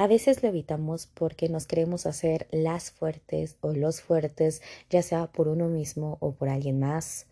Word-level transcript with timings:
A 0.00 0.06
veces 0.06 0.44
lo 0.44 0.48
evitamos 0.48 1.08
porque 1.12 1.48
nos 1.48 1.66
queremos 1.66 2.06
hacer 2.06 2.46
las 2.52 2.92
fuertes 2.92 3.56
o 3.62 3.72
los 3.72 4.00
fuertes, 4.00 4.62
ya 4.88 5.02
sea 5.02 5.26
por 5.26 5.48
uno 5.48 5.66
mismo 5.66 6.18
o 6.20 6.34
por 6.34 6.48
alguien 6.50 6.78
más. 6.78 7.26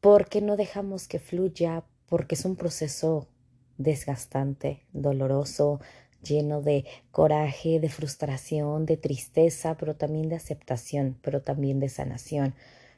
Porque 0.00 0.40
no 0.40 0.56
dejamos 0.56 1.06
que 1.06 1.20
fluya, 1.20 1.84
porque 2.08 2.34
es 2.34 2.44
un 2.44 2.56
proceso 2.56 3.28
desgastante, 3.76 4.82
doloroso, 4.92 5.80
lleno 6.20 6.62
de 6.62 6.84
coraje, 7.12 7.78
de 7.78 7.90
frustración, 7.90 8.84
de 8.84 8.96
tristeza, 8.96 9.76
pero 9.76 9.94
también 9.94 10.28
de 10.28 10.34
aceptación, 10.34 11.16
pero 11.22 11.42
también 11.42 11.78
de 11.78 11.90
sanación. 11.90 12.56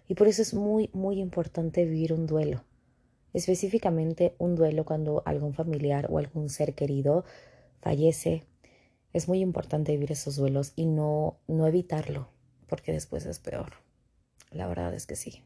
Y 0.09 0.15
por 0.15 0.27
eso 0.27 0.41
es 0.41 0.55
muy, 0.55 0.89
muy 0.95 1.21
importante 1.21 1.85
vivir 1.85 2.15
un 2.15 2.27
duelo. 2.27 2.65
Específicamente 3.35 4.35
un 4.39 4.57
duelo 4.57 4.87
cuando 4.87 5.23
algún 5.27 5.53
familiar 5.53 6.09
o 6.11 6.17
algún 6.17 6.49
ser 6.49 6.75
querido 6.75 7.27
fallece, 7.81 8.45
es 9.13 9.29
muy 9.29 9.41
importante 9.41 9.93
vivir 9.93 10.13
esos 10.13 10.37
duelos 10.37 10.73
y 10.77 10.87
no, 10.87 11.39
no 11.49 11.67
evitarlo, 11.67 12.29
porque 12.69 12.93
después 12.93 13.27
es 13.27 13.39
peor. 13.39 13.75
La 14.51 14.67
verdad 14.67 14.95
es 14.95 15.07
que 15.07 15.17
sí. 15.17 15.43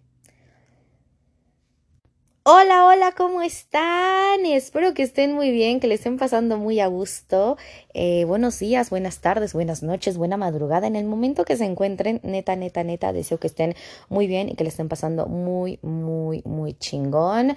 Hola, 2.47 2.85
hola, 2.85 3.13
¿cómo 3.17 3.41
están? 3.41 4.45
Espero 4.45 4.93
que 4.93 5.03
estén 5.03 5.33
muy 5.33 5.51
bien, 5.51 5.81
que 5.81 5.87
le 5.87 5.95
estén 5.95 6.19
pasando 6.19 6.59
muy 6.59 6.79
a 6.79 6.89
gusto. 6.89 7.57
Eh, 7.95 8.27
buenos 8.27 8.59
días, 8.59 8.91
buenas 8.91 9.21
tardes, 9.21 9.55
buenas 9.55 9.83
noches, 9.83 10.19
buena 10.19 10.37
madrugada. 10.37 10.87
En 10.87 10.95
el 10.95 11.07
momento 11.07 11.47
que 11.47 11.57
se 11.57 11.65
encuentren, 11.65 12.21
neta, 12.23 12.55
neta, 12.55 12.85
neta, 12.85 13.15
deseo 13.15 13.39
que 13.39 13.47
estén 13.47 13.75
muy 14.11 14.27
bien 14.27 14.51
y 14.51 14.57
que 14.57 14.65
le 14.65 14.69
estén 14.69 14.91
pasando 14.91 15.25
muy, 15.25 15.79
muy, 15.81 16.43
muy 16.45 16.75
chingón. 16.75 17.57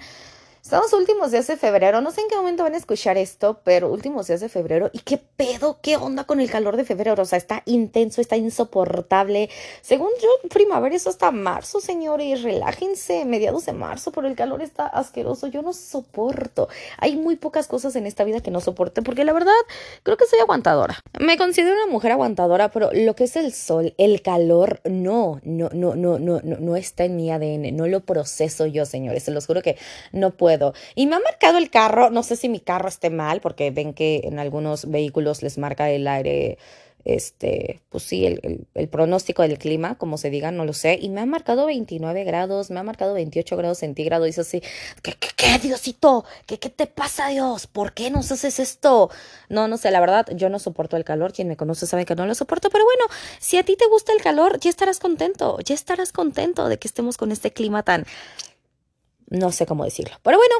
Estamos 0.62 0.92
últimos 0.92 1.30
días 1.30 1.46
de 1.46 1.56
febrero, 1.56 2.00
no 2.00 2.10
sé 2.10 2.20
en 2.20 2.28
qué 2.28 2.36
momento 2.36 2.64
van 2.64 2.74
a 2.74 2.78
escuchar 2.78 3.16
esto, 3.16 3.60
pero 3.62 3.90
últimos 3.90 4.26
días 4.26 4.40
de 4.40 4.48
febrero. 4.48 4.90
¿Y 4.92 4.98
qué 4.98 5.16
pedo? 5.16 5.78
¿Qué 5.80 5.96
onda 5.96 6.24
con 6.24 6.40
el 6.40 6.50
calor 6.50 6.76
de 6.76 6.84
febrero? 6.84 7.22
O 7.22 7.24
sea, 7.24 7.38
está 7.38 7.62
intenso, 7.64 8.20
está 8.20 8.36
insoportable. 8.36 9.48
Según 9.82 10.10
yo, 10.20 10.48
primavera 10.50 10.94
es 10.96 11.06
hasta 11.06 11.30
marzo, 11.30 11.80
señores. 11.80 12.42
Relájense, 12.42 13.24
mediados 13.24 13.66
de 13.66 13.72
marzo, 13.72 14.10
pero 14.10 14.26
el 14.26 14.34
calor 14.34 14.60
está 14.60 14.86
asqueroso. 14.86 15.46
Yo 15.46 15.62
no 15.62 15.72
soporto. 15.72 16.68
Hay 16.98 17.16
muy 17.16 17.36
pocas 17.36 17.68
cosas 17.68 17.94
en 17.94 18.06
esta 18.06 18.24
vida 18.24 18.40
que 18.40 18.50
no 18.50 18.60
soporte, 18.60 19.00
porque 19.00 19.24
la 19.24 19.32
verdad, 19.32 19.52
creo 20.02 20.16
que 20.16 20.26
soy 20.26 20.40
aguantadora. 20.40 20.98
Me 21.20 21.38
considero 21.38 21.74
una 21.74 21.90
mujer 21.90 22.12
aguantadora, 22.12 22.70
pero 22.70 22.90
lo 22.92 23.14
que 23.14 23.24
es 23.24 23.36
el 23.36 23.54
sol, 23.54 23.94
el 23.96 24.22
calor, 24.22 24.80
no, 24.84 25.40
no, 25.44 25.70
no, 25.72 25.94
no, 25.94 26.18
no, 26.18 26.40
no, 26.42 26.56
no 26.58 26.76
está 26.76 27.04
en 27.04 27.16
mi 27.16 27.30
ADN. 27.30 27.74
No 27.76 27.86
lo 27.86 28.00
proceso 28.00 28.66
yo, 28.66 28.84
señores. 28.84 29.22
Se 29.22 29.30
los 29.30 29.46
juro 29.46 29.62
que 29.62 29.78
no 30.12 30.32
puedo 30.32 30.47
y 30.94 31.06
me 31.06 31.16
ha 31.16 31.20
marcado 31.20 31.58
el 31.58 31.70
carro, 31.70 32.10
no 32.10 32.22
sé 32.22 32.36
si 32.36 32.48
mi 32.48 32.60
carro 32.60 32.88
esté 32.88 33.10
mal, 33.10 33.40
porque 33.40 33.70
ven 33.70 33.94
que 33.94 34.22
en 34.24 34.38
algunos 34.38 34.90
vehículos 34.90 35.42
les 35.42 35.58
marca 35.58 35.90
el 35.90 36.06
aire, 36.06 36.58
este, 37.04 37.80
pues 37.88 38.04
sí, 38.04 38.26
el, 38.26 38.88
pronóstico 38.88 39.42
del 39.42 39.58
clima, 39.58 39.96
como 39.96 40.18
se 40.18 40.30
diga, 40.30 40.50
no 40.50 40.64
lo 40.64 40.72
sé. 40.72 40.98
Y 41.00 41.08
me 41.08 41.20
ha 41.20 41.26
marcado 41.26 41.66
29 41.66 42.24
grados, 42.24 42.70
me 42.70 42.80
ha 42.80 42.82
marcado 42.82 43.14
28 43.14 43.56
grados 43.56 43.78
centígrados. 43.78 44.26
Dice 44.26 44.42
así, 44.42 44.60
¿qué, 45.02 45.12
qué, 45.12 45.28
qué, 45.36 45.58
Diosito? 45.58 46.24
¿Qué, 46.46 46.58
¿Qué 46.58 46.68
te 46.68 46.86
pasa, 46.86 47.28
Dios? 47.28 47.66
¿Por 47.66 47.94
qué 47.94 48.10
nos 48.10 48.30
haces 48.30 48.58
esto? 48.58 49.10
No, 49.48 49.68
no 49.68 49.78
sé, 49.78 49.90
la 49.90 50.00
verdad, 50.00 50.26
yo 50.34 50.50
no 50.50 50.58
soporto 50.58 50.96
el 50.96 51.04
calor. 51.04 51.32
Quien 51.32 51.48
me 51.48 51.56
conoce 51.56 51.86
sabe 51.86 52.04
que 52.04 52.14
no 52.14 52.26
lo 52.26 52.34
soporto. 52.34 52.68
Pero 52.68 52.84
bueno, 52.84 53.04
si 53.38 53.56
a 53.56 53.62
ti 53.62 53.76
te 53.76 53.86
gusta 53.86 54.12
el 54.12 54.20
calor, 54.20 54.58
ya 54.60 54.68
estarás 54.68 54.98
contento, 54.98 55.58
ya 55.60 55.74
estarás 55.74 56.12
contento 56.12 56.68
de 56.68 56.78
que 56.78 56.88
estemos 56.88 57.16
con 57.16 57.32
este 57.32 57.52
clima 57.52 57.82
tan 57.84 58.04
no 59.30 59.52
sé 59.52 59.66
cómo 59.66 59.84
decirlo. 59.84 60.16
Pero 60.22 60.38
bueno, 60.38 60.54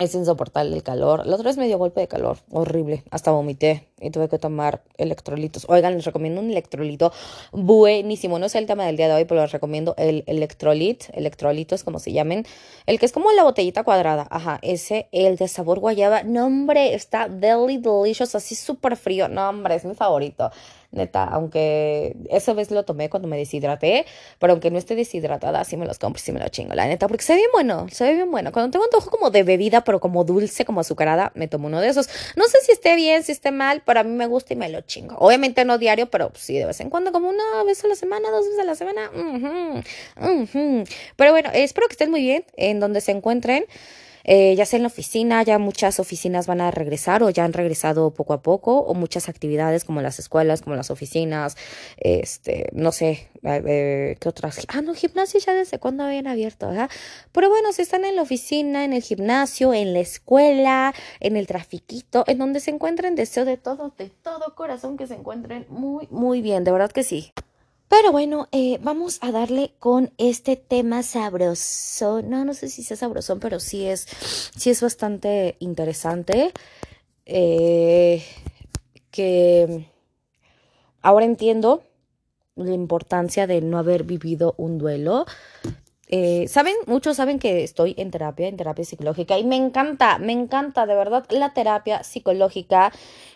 es 0.00 0.14
insoportable 0.14 0.74
el 0.74 0.82
calor. 0.82 1.26
La 1.26 1.34
otra 1.34 1.50
vez 1.50 1.58
me 1.58 1.66
dio 1.66 1.76
golpe 1.76 2.00
de 2.00 2.08
calor, 2.08 2.38
horrible. 2.50 3.04
Hasta 3.10 3.32
vomité 3.32 3.88
y 4.00 4.10
tuve 4.10 4.30
que 4.30 4.38
tomar 4.38 4.82
electrolitos. 4.96 5.66
Oigan, 5.68 5.94
les 5.94 6.06
recomiendo 6.06 6.40
un 6.40 6.50
electrolito 6.50 7.12
buenísimo. 7.52 8.38
No 8.38 8.48
sé 8.48 8.58
el 8.58 8.66
tema 8.66 8.86
del 8.86 8.96
día 8.96 9.08
de 9.08 9.14
hoy, 9.14 9.24
pero 9.26 9.42
les 9.42 9.52
recomiendo 9.52 9.94
el 9.98 10.24
electrolit, 10.26 11.04
electrolitos 11.12 11.84
como 11.84 11.98
se 11.98 12.12
llamen. 12.12 12.46
El 12.86 12.98
que 12.98 13.04
es 13.04 13.12
como 13.12 13.30
la 13.32 13.42
botellita 13.42 13.84
cuadrada. 13.84 14.26
Ajá, 14.30 14.58
ese, 14.62 15.08
el 15.12 15.36
de 15.36 15.48
sabor 15.48 15.80
guayaba. 15.80 16.22
No, 16.22 16.46
hombre, 16.46 16.94
está 16.94 17.28
deli 17.28 17.76
delicious, 17.76 18.34
así 18.34 18.54
súper 18.54 18.96
frío. 18.96 19.28
No, 19.28 19.50
hombre, 19.50 19.74
es 19.74 19.84
mi 19.84 19.94
favorito 19.94 20.50
neta, 20.92 21.24
aunque 21.24 22.16
esa 22.30 22.52
vez 22.52 22.70
lo 22.70 22.84
tomé 22.84 23.08
cuando 23.10 23.28
me 23.28 23.36
deshidraté, 23.36 24.06
pero 24.38 24.52
aunque 24.52 24.70
no 24.70 24.78
esté 24.78 24.96
deshidratada, 24.96 25.64
sí 25.64 25.76
me 25.76 25.86
los 25.86 25.98
compro 25.98 26.20
sí 26.20 26.32
me 26.32 26.40
los 26.40 26.50
chingo, 26.50 26.74
la 26.74 26.86
neta, 26.86 27.06
porque 27.08 27.24
se 27.24 27.34
ve 27.34 27.38
bien 27.38 27.50
bueno, 27.52 27.86
se 27.90 28.04
ve 28.04 28.14
bien 28.14 28.30
bueno. 28.30 28.52
Cuando 28.52 28.70
tengo 28.70 28.84
antojo 28.84 29.10
como 29.10 29.30
de 29.30 29.42
bebida, 29.42 29.82
pero 29.84 30.00
como 30.00 30.24
dulce, 30.24 30.64
como 30.64 30.80
azucarada, 30.80 31.32
me 31.34 31.48
tomo 31.48 31.68
uno 31.68 31.80
de 31.80 31.88
esos. 31.88 32.08
No 32.36 32.44
sé 32.46 32.58
si 32.62 32.72
esté 32.72 32.96
bien, 32.96 33.22
si 33.22 33.32
esté 33.32 33.50
mal, 33.50 33.82
pero 33.84 34.00
a 34.00 34.02
mí 34.02 34.10
me 34.10 34.26
gusta 34.26 34.52
y 34.52 34.56
me 34.56 34.68
lo 34.68 34.80
chingo. 34.82 35.16
Obviamente 35.18 35.64
no 35.64 35.78
diario, 35.78 36.10
pero 36.10 36.32
sí 36.34 36.58
de 36.58 36.66
vez 36.66 36.80
en 36.80 36.90
cuando, 36.90 37.12
como 37.12 37.28
una 37.28 37.62
vez 37.64 37.84
a 37.84 37.88
la 37.88 37.94
semana, 37.94 38.30
dos 38.30 38.44
veces 38.44 38.60
a 38.60 38.64
la 38.64 38.74
semana. 38.74 39.10
Pero 41.16 41.30
bueno, 41.32 41.50
espero 41.52 41.86
que 41.88 41.92
estén 41.92 42.10
muy 42.10 42.20
bien 42.20 42.44
en 42.56 42.80
donde 42.80 43.00
se 43.00 43.12
encuentren. 43.12 43.64
Eh, 44.32 44.54
ya 44.54 44.64
sea 44.64 44.76
en 44.76 44.84
la 44.84 44.86
oficina, 44.86 45.42
ya 45.42 45.58
muchas 45.58 45.98
oficinas 45.98 46.46
van 46.46 46.60
a 46.60 46.70
regresar 46.70 47.24
o 47.24 47.30
ya 47.30 47.44
han 47.44 47.52
regresado 47.52 48.12
poco 48.12 48.32
a 48.32 48.42
poco, 48.42 48.78
o 48.78 48.94
muchas 48.94 49.28
actividades 49.28 49.82
como 49.82 50.02
las 50.02 50.20
escuelas, 50.20 50.62
como 50.62 50.76
las 50.76 50.92
oficinas, 50.92 51.56
este, 51.96 52.68
no 52.72 52.92
sé, 52.92 53.28
eh, 53.42 54.16
¿qué 54.20 54.28
otras? 54.28 54.64
Ah, 54.68 54.82
no, 54.82 54.94
gimnasio 54.94 55.40
ya 55.40 55.52
desde 55.52 55.80
cuándo 55.80 56.04
habían 56.04 56.28
abierto, 56.28 56.68
¿verdad? 56.68 56.88
Pero 57.32 57.48
bueno, 57.48 57.72
si 57.72 57.82
están 57.82 58.04
en 58.04 58.14
la 58.14 58.22
oficina, 58.22 58.84
en 58.84 58.92
el 58.92 59.02
gimnasio, 59.02 59.74
en 59.74 59.94
la 59.94 59.98
escuela, 59.98 60.94
en 61.18 61.36
el 61.36 61.48
trafiquito, 61.48 62.22
en 62.28 62.38
donde 62.38 62.60
se 62.60 62.70
encuentren, 62.70 63.16
deseo 63.16 63.44
de 63.44 63.56
todo, 63.56 63.92
de 63.98 64.10
todo 64.10 64.54
corazón 64.54 64.96
que 64.96 65.08
se 65.08 65.14
encuentren 65.14 65.66
muy, 65.68 66.06
muy 66.08 66.40
bien, 66.40 66.62
de 66.62 66.70
verdad 66.70 66.92
que 66.92 67.02
sí. 67.02 67.32
Pero 67.90 68.12
bueno, 68.12 68.48
eh, 68.52 68.78
vamos 68.82 69.18
a 69.20 69.32
darle 69.32 69.72
con 69.80 70.12
este 70.16 70.54
tema 70.54 71.02
sabroso. 71.02 72.22
No, 72.22 72.44
no 72.44 72.54
sé 72.54 72.68
si 72.68 72.84
sea 72.84 72.96
sabrosón, 72.96 73.40
pero 73.40 73.58
sí 73.58 73.84
es, 73.84 74.06
sí 74.56 74.70
es 74.70 74.80
bastante 74.80 75.56
interesante. 75.58 76.52
Eh, 77.26 78.24
que 79.10 79.86
ahora 81.02 81.24
entiendo 81.24 81.82
la 82.54 82.74
importancia 82.74 83.48
de 83.48 83.60
no 83.60 83.76
haber 83.76 84.04
vivido 84.04 84.54
un 84.56 84.78
duelo. 84.78 85.26
Eh, 86.06 86.46
saben, 86.46 86.74
muchos 86.86 87.16
saben 87.16 87.40
que 87.40 87.64
estoy 87.64 87.96
en 87.98 88.12
terapia, 88.12 88.46
en 88.46 88.56
terapia 88.56 88.84
psicológica, 88.84 89.36
y 89.36 89.44
me 89.44 89.56
encanta, 89.56 90.18
me 90.18 90.32
encanta 90.32 90.86
de 90.86 90.94
verdad 90.94 91.24
la 91.30 91.54
terapia 91.54 92.04
psicológica 92.04 92.92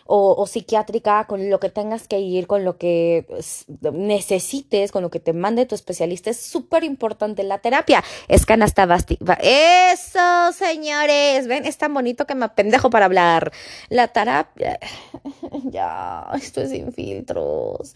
o, 0.07 0.45
psiquiátrica, 0.45 1.25
con 1.25 1.49
lo 1.49 1.59
que 1.59 1.69
tengas 1.69 2.07
que 2.07 2.19
ir, 2.19 2.45
con 2.45 2.63
lo 2.63 2.77
que 2.77 3.25
pues, 3.27 3.65
necesites, 3.91 4.91
con 4.91 5.01
lo 5.01 5.09
que 5.09 5.19
te 5.19 5.33
mande 5.33 5.65
tu 5.65 5.73
especialista. 5.73 6.29
Es 6.29 6.39
súper 6.39 6.83
importante 6.83 7.43
la 7.43 7.57
terapia. 7.57 8.03
Es 8.27 8.45
canasta 8.45 8.85
básica. 8.85 9.33
Eso, 9.41 10.51
señores. 10.53 11.47
Ven, 11.47 11.65
es 11.65 11.77
tan 11.77 11.93
bonito 11.93 12.27
que 12.27 12.35
me 12.35 12.45
apendejo 12.45 12.91
para 12.91 13.05
hablar. 13.05 13.51
La 13.89 14.07
terapia. 14.09 14.79
ya, 15.63 16.27
esto 16.35 16.61
es 16.61 16.69
sin 16.69 16.93
filtros. 16.93 17.95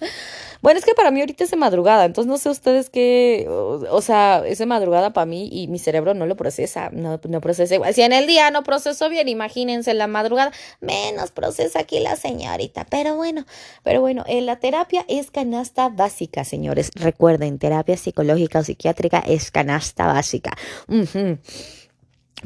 Bueno, 0.62 0.80
es 0.80 0.86
que 0.86 0.96
para 0.96 1.12
mí 1.12 1.20
ahorita 1.20 1.44
es 1.44 1.52
de 1.52 1.58
madrugada, 1.58 2.06
entonces 2.06 2.28
no 2.28 2.38
sé 2.38 2.50
ustedes 2.50 2.90
qué. 2.90 3.46
O, 3.48 4.02
sea, 4.02 4.44
es 4.48 4.58
de 4.58 4.66
madrugada 4.66 5.14
para 5.14 5.26
mí 5.26 5.48
y 5.52 5.68
mi 5.68 5.78
cerebro 5.78 6.16
no 6.16 6.26
lo 6.26 6.36
procesa. 6.36 6.90
No, 6.92 7.20
no 7.24 7.42
procesa 7.42 7.76
igual. 7.76 7.94
Si 7.94 8.02
en 8.02 8.14
el 8.14 8.26
día 8.26 8.50
no 8.50 8.64
proceso 8.64 9.10
bien, 9.10 9.28
imagínense 9.28 9.92
en 9.92 10.00
la 10.00 10.08
madrugada, 10.08 10.52
menos 10.82 11.30
procesa 11.30 11.80
aquí 11.80 11.99
la 12.00 12.16
señorita. 12.16 12.86
Pero 12.90 13.16
bueno, 13.16 13.46
pero 13.84 14.02
bueno, 14.02 14.24
en 14.28 14.46
la 14.46 14.58
terapia 14.58 15.06
es 15.08 15.32
canasta 15.32 15.90
básica, 15.90 16.44
señores. 16.44 16.92
Recuerden, 16.96 17.60
terapia 17.60 17.98
psicológica 17.98 18.60
o 18.60 18.64
psiquiátrica 18.64 19.20
es 19.20 19.52
canasta 19.52 20.08
básica. 20.08 20.52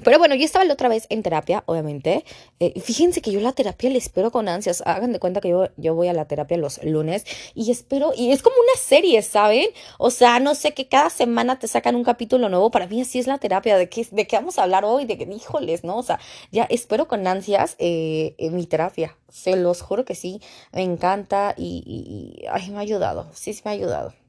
Pero 0.04 0.18
bueno, 0.18 0.36
yo 0.36 0.44
estaba 0.44 0.66
la 0.66 0.74
otra 0.74 0.90
vez 0.90 1.06
en 1.10 1.22
terapia, 1.22 1.64
obviamente. 1.68 2.26
Eh, 2.60 2.80
fíjense 2.80 3.22
que 3.22 3.32
yo 3.32 3.40
la 3.40 3.52
terapia 3.52 3.90
le 3.90 3.98
espero 3.98 4.32
con 4.32 4.48
ansias. 4.48 4.82
Hagan 4.86 5.14
de 5.14 5.20
cuenta 5.20 5.40
que 5.40 5.50
yo, 5.50 5.68
yo 5.78 5.94
voy 5.94 6.08
a 6.08 6.14
la 6.14 6.26
terapia 6.26 6.58
los 6.58 6.84
lunes 6.84 7.26
y 7.54 7.70
espero, 7.72 8.12
y 8.16 8.32
es 8.32 8.42
como 8.42 8.56
una 8.56 8.82
serie, 8.82 9.22
¿saben? 9.22 9.68
O 10.00 10.10
sea, 10.10 10.40
no 10.40 10.56
sé, 10.56 10.74
que 10.74 10.88
cada 10.88 11.10
semana 11.10 11.60
te 11.60 11.68
sacan 11.68 11.96
un 11.96 12.04
capítulo 12.04 12.50
nuevo. 12.50 12.72
Para 12.72 12.88
mí 12.88 13.02
así 13.02 13.20
es 13.20 13.28
la 13.28 13.38
terapia, 13.38 13.78
de 13.78 13.90
qué, 13.90 14.08
de 14.10 14.26
qué 14.26 14.36
vamos 14.36 14.58
a 14.58 14.64
hablar 14.64 14.84
hoy, 14.86 15.06
de 15.06 15.18
que, 15.18 15.26
híjoles, 15.32 15.84
¿no? 15.84 15.98
O 15.98 16.04
sea, 16.04 16.20
ya 16.52 16.64
espero 16.64 17.08
con 17.08 17.28
ansias 17.28 17.76
eh, 17.80 18.36
mi 18.52 18.66
terapia. 18.66 19.16
Se 19.30 19.56
los 19.56 19.82
juro 19.82 20.06
que 20.06 20.16
sí, 20.16 20.42
me 20.72 20.84
encanta 20.84 21.54
y, 21.58 21.84
y, 21.86 22.46
ay, 22.52 22.70
me 22.72 22.78
ha 22.78 22.82
ayudado, 22.82 23.28
sí, 23.34 23.54
sí 23.54 23.62
me 23.66 23.72
ha 23.72 23.74
ayudado. 23.74 24.23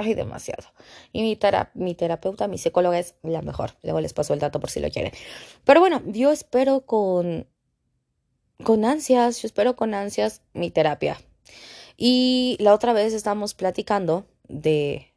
Ay, 0.00 0.14
demasiado. 0.14 0.62
Y 1.12 1.22
mi, 1.22 1.94
terapeuta, 1.96 2.46
mi 2.46 2.56
psicóloga 2.56 3.00
es 3.00 3.16
la 3.24 3.42
mejor. 3.42 3.72
Luego 3.82 4.00
les 4.00 4.12
paso 4.12 4.32
el 4.32 4.38
dato 4.38 4.60
por 4.60 4.70
si 4.70 4.78
lo 4.78 4.90
quieren. 4.90 5.10
Pero 5.64 5.80
bueno, 5.80 6.00
yo 6.06 6.30
espero 6.30 6.86
con, 6.86 7.48
con 8.62 8.84
ansias, 8.84 9.42
yo 9.42 9.46
espero 9.46 9.74
con 9.74 9.94
ansias 9.94 10.42
mi 10.52 10.70
terapia. 10.70 11.18
Y 11.96 12.56
la 12.60 12.74
otra 12.74 12.92
vez 12.92 13.12
estábamos 13.12 13.54
platicando 13.54 14.24
de, 14.44 15.12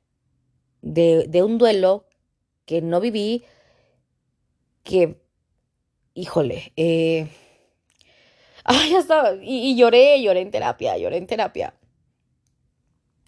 de, 0.81 1.43
un 1.43 1.59
duelo 1.59 2.07
que 2.65 2.81
no 2.81 2.99
viví, 2.99 3.43
que, 4.83 5.21
híjole, 6.15 6.73
eh, 6.75 7.29
Ay, 8.63 8.91
ya 8.91 8.99
estaba. 8.99 9.35
Y 9.41 9.75
lloré, 9.75 10.21
lloré 10.23 10.41
en 10.41 10.49
terapia, 10.49 10.97
lloré 10.97 11.17
en 11.17 11.27
terapia. 11.27 11.75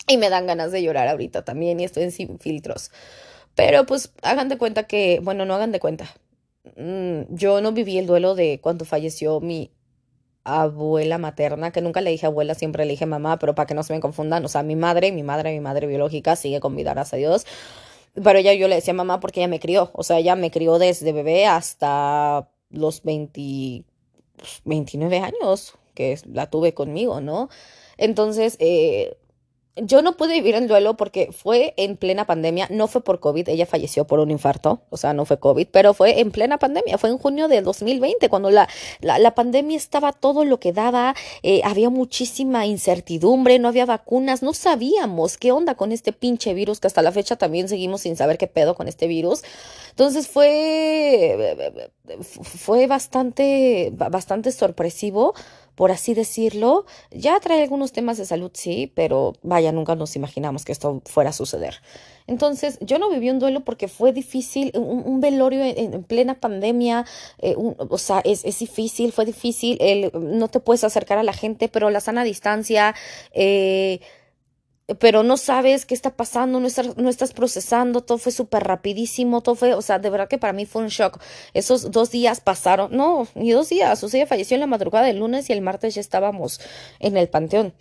Y 0.08 0.18
me 0.18 0.30
dan 0.30 0.48
ganas 0.48 0.72
de 0.72 0.84
llorar 0.84 1.08
ahorita 1.08 1.46
también 1.46 1.80
y 1.80 1.86
estoy 1.86 2.12
sin 2.12 2.40
filtros. 2.40 2.92
Pero 3.56 3.86
pues 3.86 4.12
hagan 4.22 4.50
de 4.50 4.58
cuenta 4.58 4.84
que, 4.84 5.20
bueno, 5.24 5.46
no 5.46 5.56
hagan 5.56 5.72
de 5.72 5.80
cuenta. 5.80 6.14
Mm, 6.76 7.36
yo 7.36 7.62
no 7.62 7.72
viví 7.72 7.98
el 7.98 8.08
duelo 8.08 8.36
de 8.36 8.60
cuando 8.62 8.86
falleció 8.86 9.40
mi 9.40 9.72
abuela 10.44 11.18
materna, 11.18 11.72
que 11.72 11.82
nunca 11.82 12.02
le 12.02 12.12
dije 12.12 12.26
abuela, 12.26 12.56
siempre 12.56 12.86
le 12.86 12.92
dije 12.92 13.06
mamá, 13.06 13.40
pero 13.40 13.56
para 13.56 13.66
que 13.66 13.76
no 13.76 13.84
se 13.84 13.94
me 13.94 14.00
confundan, 14.00 14.44
o 14.46 14.50
sea, 14.50 14.64
mi 14.64 14.76
madre, 14.76 15.12
mi 15.12 15.24
madre, 15.24 15.54
mi 15.54 15.60
madre 15.62 15.88
biológica 15.88 16.36
sigue 16.36 16.60
con 16.60 16.76
vida, 16.76 16.94
gracias 16.94 17.14
a 17.14 17.18
Dios. 17.18 17.46
Pero 18.16 18.40
ella 18.40 18.54
yo 18.54 18.68
le 18.68 18.76
decía 18.76 18.94
mamá 18.94 19.20
porque 19.20 19.40
ella 19.40 19.48
me 19.48 19.60
crió, 19.60 19.92
o 19.94 20.04
sea, 20.04 20.20
ella 20.20 20.36
me 20.36 20.52
crió 20.52 20.80
desde 20.80 21.14
bebé 21.14 21.46
hasta 21.48 22.50
los 22.70 23.04
20, 23.04 23.84
29 24.66 25.20
pues, 25.20 25.34
años 25.34 25.74
que 25.94 26.20
la 26.32 26.50
tuve 26.50 26.74
conmigo, 26.74 27.22
¿no? 27.22 27.50
Entonces, 27.98 28.58
eh, 28.60 29.18
yo 29.76 30.04
no 30.04 30.16
pude 30.18 30.34
vivir 30.34 30.56
el 30.56 30.68
duelo 30.68 30.96
porque 30.96 31.32
fue 31.32 31.74
en 31.78 31.98
plena 31.98 32.26
pandemia, 32.26 32.68
no 32.70 32.88
fue 32.88 33.04
por 33.04 33.20
COVID, 33.20 33.50
ella 33.50 33.66
falleció 33.66 34.06
por 34.06 34.20
un 34.20 34.30
infarto, 34.30 34.82
o 34.92 34.98
sea, 34.98 35.14
no 35.14 35.26
fue 35.26 35.40
COVID, 35.40 35.68
pero 35.72 35.96
fue 35.96 36.20
en 36.20 36.32
plena 36.32 36.60
pandemia, 36.60 37.00
fue 37.00 37.10
en 37.10 37.18
junio 37.18 37.48
de 37.48 37.62
2020, 37.62 38.30
cuando 38.30 38.52
la, 38.52 38.70
la, 39.02 39.34
pandemia 39.34 39.76
estaba 39.76 40.12
todo 40.12 40.46
lo 40.46 40.60
que 40.60 40.74
daba, 40.74 41.16
eh, 41.42 41.62
había 41.64 41.90
muchísima 41.90 42.68
incertidumbre, 42.68 43.58
no 43.58 43.68
había 43.68 43.86
vacunas, 43.88 44.44
no 44.44 44.54
sabíamos 44.54 45.38
qué 45.38 45.52
onda 45.52 45.74
con 45.74 45.92
este 45.92 46.14
pinche 46.14 46.54
virus, 46.54 46.80
que 46.80 46.88
hasta 46.88 47.02
la 47.02 47.12
fecha 47.12 47.36
también 47.36 47.68
seguimos 47.68 48.02
sin 48.02 48.16
saber 48.16 48.38
qué 48.38 48.48
pedo 48.48 48.76
con 48.76 48.88
este 48.88 49.08
virus. 49.08 49.44
Entonces 49.90 50.28
fue, 50.28 51.56
fue 52.42 52.88
bastante, 52.88 53.92
bastante 53.94 54.52
sorpresivo 54.52 55.34
por 55.76 55.92
así 55.92 56.14
decirlo. 56.14 56.86
Ya 57.12 57.40
trae 57.40 57.62
algunos 57.62 57.92
temas 57.92 58.18
de 58.18 58.26
salud, 58.26 58.52
sí, 58.54 58.92
pero 58.96 59.34
vaya, 59.42 59.72
nunca 59.72 59.96
nos 59.96 60.16
imaginamos 60.16 60.66
que 60.66 60.72
esto 60.72 61.02
fuera 61.06 61.32
a 61.32 61.34
suceder. 61.34 61.82
Entonces, 62.28 62.78
yo 62.82 63.00
no 63.00 63.10
viví 63.10 63.30
un 63.30 63.40
duelo 63.40 63.62
porque 63.62 63.88
fue 63.88 64.14
difícil, 64.14 64.72
un, 64.76 65.20
velorio 65.20 65.64
en, 65.64 66.04
plena 66.04 66.36
pandemia, 66.36 67.06
eh, 67.40 67.56
o 67.58 67.98
sea, 67.98 68.22
es, 68.24 68.46
es, 68.46 68.60
difícil, 68.60 69.12
fue 69.12 69.26
difícil, 69.26 69.78
el, 69.82 70.12
no 70.14 70.48
te 70.48 70.60
puedes 70.60 70.84
acercar 70.84 71.18
a 71.18 71.24
la 71.24 71.34
gente, 71.34 71.68
pero 71.68 71.90
la 71.90 72.00
sana 72.00 72.24
distancia, 72.24 72.96
eh, 73.34 74.00
pero 75.00 75.24
no 75.24 75.38
sabes 75.38 75.86
qué 75.86 75.94
está 75.94 76.16
pasando, 76.16 76.60
no 76.60 76.68
estás, 76.68 76.98
no 76.98 77.10
estás 77.10 77.32
procesando, 77.32 78.02
todo 78.02 78.18
fue 78.18 78.32
súper 78.32 78.64
rapidísimo, 78.64 79.42
todo 79.42 79.56
fue, 79.56 79.74
o 79.74 79.82
sea, 79.82 80.00
de 80.00 80.10
verdad 80.10 80.28
que 80.28 80.38
para 80.38 80.54
mí 80.54 80.66
fue 80.66 80.82
un 80.84 80.90
shock. 80.90 81.22
Esos 81.54 81.92
dos 81.92 82.12
días 82.12 82.42
pasaron, 82.42 82.96
no, 82.96 83.28
ni 83.36 83.52
dos 83.52 83.70
días, 83.70 84.04
o 84.04 84.10
sea, 84.10 84.20
ella 84.20 84.28
falleció 84.28 84.56
en 84.56 84.62
la 84.62 84.68
madrugada 84.68 85.06
del 85.08 85.20
lunes 85.20 85.50
y 85.50 85.54
el 85.54 85.62
martes 85.62 85.96
ya 85.96 86.02
estábamos 86.02 86.60
en 87.00 87.16
el 87.16 87.30
panteón. 87.30 87.74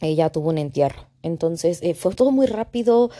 Ella 0.00 0.30
tuvo 0.30 0.50
un 0.50 0.58
entierro. 0.58 1.06
Entonces 1.22 1.78
eh, 1.82 1.94
fue 1.94 2.12
todo 2.14 2.32
muy 2.32 2.46
rápido, 2.46 3.10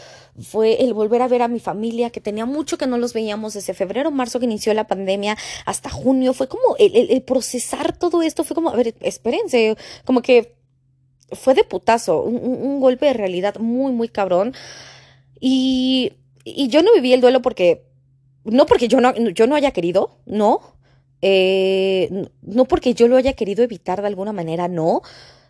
fue 0.41 0.83
el 0.83 0.93
volver 0.93 1.23
a 1.23 1.29
ver 1.29 1.43
a 1.43 1.49
mi 1.49 1.61
familia, 1.61 2.11
que 2.11 2.21
tenía 2.21 2.47
mucho 2.47 2.77
que 2.77 2.89
no 2.89 2.99
los 2.99 3.13
veíamos 3.13 3.55
desde 3.55 3.75
febrero, 3.75 4.11
marzo 4.11 4.41
que 4.41 4.47
inició 4.47 4.75
la 4.75 4.89
pandemia, 4.89 5.37
hasta 5.67 5.89
junio, 5.89 6.33
fue 6.33 6.49
como 6.49 6.77
el, 6.79 7.11
el 7.11 7.23
procesar 7.23 7.97
todo 7.97 8.23
esto, 8.23 8.43
fue 8.43 8.57
como, 8.57 8.71
a 8.71 8.77
ver, 8.77 8.97
espérense, 9.01 9.77
como 10.05 10.21
que 10.21 10.57
fue 11.33 11.55
de 11.55 11.65
putazo, 11.65 12.23
un, 12.23 12.81
golpe 12.81 13.07
de 13.07 13.13
realidad 13.15 13.57
muy, 13.59 13.93
muy 13.93 14.09
cabrón. 14.09 14.55
Y, 15.41 16.13
y, 16.45 16.69
yo 16.69 16.83
no 16.83 16.93
viví 16.95 17.13
el 17.13 17.21
duelo 17.21 17.43
porque, 17.43 17.85
no 18.45 18.67
porque 18.67 18.89
yo 18.89 19.01
no, 19.01 19.15
yo 19.15 19.47
no 19.47 19.55
haya 19.55 19.73
querido, 19.73 20.19
no. 20.27 20.61
Eh, 21.23 22.27
no 22.43 22.65
porque 22.67 22.95
yo 22.95 23.07
lo 23.09 23.17
haya 23.17 23.35
querido 23.35 23.63
evitar 23.63 24.01
de 24.01 24.09
alguna 24.09 24.33
manera, 24.33 24.69
no. 24.69 25.03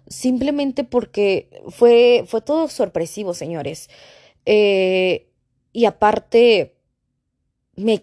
Simplemente 0.07 0.85
porque 0.85 1.63
fue, 1.69 2.25
fue 2.27 2.41
todo 2.43 2.69
sorpresivo, 2.69 3.35
señores. 3.35 3.89
Eh, 4.47 5.29
y 5.73 5.87
aparte, 5.87 6.77
me, 7.77 8.03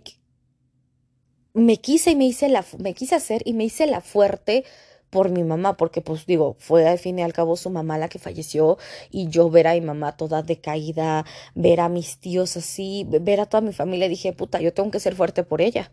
me 1.54 1.78
quise 1.78 2.12
y 2.12 2.16
me 2.16 2.26
hice 2.26 2.50
la, 2.50 2.66
me 2.80 2.94
quise 2.94 3.16
hacer 3.16 3.42
y 3.46 3.54
me 3.54 3.66
hice 3.66 3.86
la 3.88 4.02
fuerte 4.02 4.64
por 5.10 5.30
mi 5.30 5.44
mamá, 5.44 5.78
porque 5.78 6.02
pues 6.02 6.26
digo, 6.26 6.56
fue 6.60 6.88
al 6.88 7.00
fin 7.00 7.20
y 7.20 7.24
al 7.24 7.34
cabo 7.34 7.56
su 7.56 7.70
mamá 7.70 7.98
la 7.98 8.10
que 8.10 8.20
falleció 8.20 8.78
y 9.12 9.28
yo 9.30 9.50
ver 9.50 9.68
a 9.68 9.74
mi 9.74 9.82
mamá 9.82 10.18
toda 10.18 10.42
decaída, 10.44 11.26
ver 11.56 11.80
a 11.82 11.90
mis 11.90 12.18
tíos 12.20 12.58
así, 12.58 13.06
ver 13.10 13.40
a 13.42 13.46
toda 13.46 13.62
mi 13.62 13.74
familia, 13.74 14.08
dije, 14.10 14.34
puta, 14.34 14.62
yo 14.62 14.74
tengo 14.74 14.92
que 14.92 15.00
ser 15.00 15.16
fuerte 15.16 15.44
por 15.44 15.62
ella. 15.62 15.92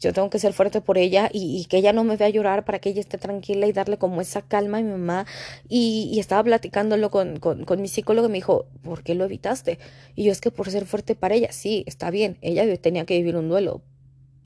Yo 0.00 0.12
tengo 0.12 0.30
que 0.30 0.38
ser 0.38 0.52
fuerte 0.52 0.80
por 0.80 0.96
ella 0.96 1.28
y, 1.32 1.64
que 1.66 1.78
ella 1.78 1.92
no 1.92 2.04
me 2.04 2.16
vea 2.16 2.28
llorar 2.28 2.64
para 2.64 2.78
que 2.78 2.90
ella 2.90 3.00
esté 3.00 3.18
tranquila 3.18 3.66
y 3.66 3.72
darle 3.72 3.98
como 3.98 4.20
esa 4.20 4.42
calma 4.42 4.78
a 4.78 4.82
mi 4.82 4.90
mamá. 4.90 5.26
Y, 5.68 6.08
y 6.12 6.20
estaba 6.20 6.44
platicándolo 6.44 7.10
con, 7.10 7.40
con, 7.40 7.64
con 7.64 7.82
mi 7.82 7.88
psicólogo 7.88 8.28
y 8.28 8.30
me 8.30 8.38
dijo, 8.38 8.66
¿por 8.82 9.02
qué 9.02 9.14
lo 9.14 9.24
evitaste? 9.24 9.78
Y 10.14 10.24
yo 10.24 10.32
es 10.32 10.40
que 10.40 10.50
por 10.52 10.70
ser 10.70 10.86
fuerte 10.86 11.14
para 11.16 11.34
ella, 11.34 11.50
sí, 11.52 11.84
está 11.86 12.10
bien, 12.10 12.38
ella 12.42 12.64
tenía 12.76 13.04
que 13.06 13.16
vivir 13.16 13.36
un 13.36 13.48
duelo, 13.48 13.82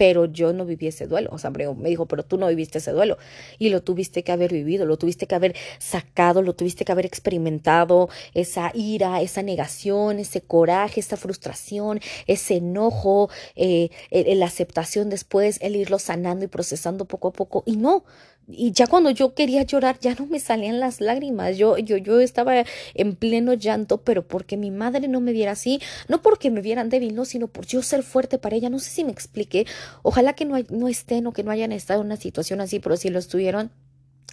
pero 0.02 0.24
yo 0.24 0.52
no 0.52 0.64
viví 0.64 0.88
ese 0.88 1.06
duelo. 1.06 1.30
O 1.30 1.38
sea, 1.38 1.50
me 1.50 1.88
dijo, 1.88 2.06
pero 2.06 2.24
tú 2.24 2.36
no 2.36 2.48
viviste 2.48 2.78
ese 2.78 2.90
duelo 2.90 3.18
y 3.60 3.68
lo 3.68 3.84
tuviste 3.84 4.24
que 4.24 4.32
haber 4.32 4.52
vivido, 4.52 4.84
lo 4.84 4.96
tuviste 4.96 5.28
que 5.28 5.36
haber 5.36 5.54
sacado, 5.78 6.42
lo 6.42 6.56
tuviste 6.56 6.84
que 6.84 6.90
haber 6.90 7.06
experimentado, 7.06 8.08
esa 8.34 8.72
ira, 8.74 9.20
esa 9.22 9.42
negación, 9.44 10.18
ese 10.18 10.40
coraje, 10.40 10.98
esa 10.98 11.16
frustración, 11.16 12.00
ese 12.26 12.56
enojo, 12.56 13.30
eh, 13.54 13.90
la 14.10 14.46
aceptación 14.46 15.08
después, 15.08 15.58
el 15.62 15.76
irlo 15.76 16.00
sanando 16.00 16.44
y 16.44 16.48
procesando 16.48 17.04
poco 17.04 17.28
a 17.28 17.32
poco. 17.32 17.62
Y 17.64 17.76
no, 17.76 18.02
y 18.48 18.72
ya 18.72 18.86
cuando 18.86 19.10
yo 19.10 19.34
quería 19.34 19.62
llorar 19.62 19.98
ya 20.00 20.14
no 20.14 20.26
me 20.26 20.40
salían 20.40 20.80
las 20.80 21.00
lágrimas, 21.00 21.56
yo, 21.56 21.78
yo, 21.78 21.96
yo 21.96 22.20
estaba 22.20 22.64
en 22.94 23.16
pleno 23.16 23.54
llanto, 23.54 24.02
pero 24.02 24.26
porque 24.26 24.56
mi 24.56 24.70
madre 24.70 25.08
no 25.08 25.20
me 25.20 25.32
viera 25.32 25.52
así, 25.52 25.80
no 26.08 26.22
porque 26.22 26.50
me 26.50 26.60
vieran 26.60 26.88
débil, 26.88 27.14
no, 27.14 27.24
sino 27.24 27.46
por 27.48 27.66
yo 27.66 27.82
ser 27.82 28.02
fuerte 28.02 28.38
para 28.38 28.56
ella, 28.56 28.70
no 28.70 28.78
sé 28.78 28.90
si 28.90 29.04
me 29.04 29.12
expliqué, 29.12 29.66
ojalá 30.02 30.34
que 30.34 30.44
no, 30.44 30.56
no 30.70 30.88
estén 30.88 31.26
o 31.26 31.32
que 31.32 31.44
no 31.44 31.50
hayan 31.50 31.72
estado 31.72 32.00
en 32.00 32.06
una 32.06 32.16
situación 32.16 32.60
así, 32.60 32.80
pero 32.80 32.96
si 32.96 33.10
lo 33.10 33.18
estuvieron, 33.18 33.70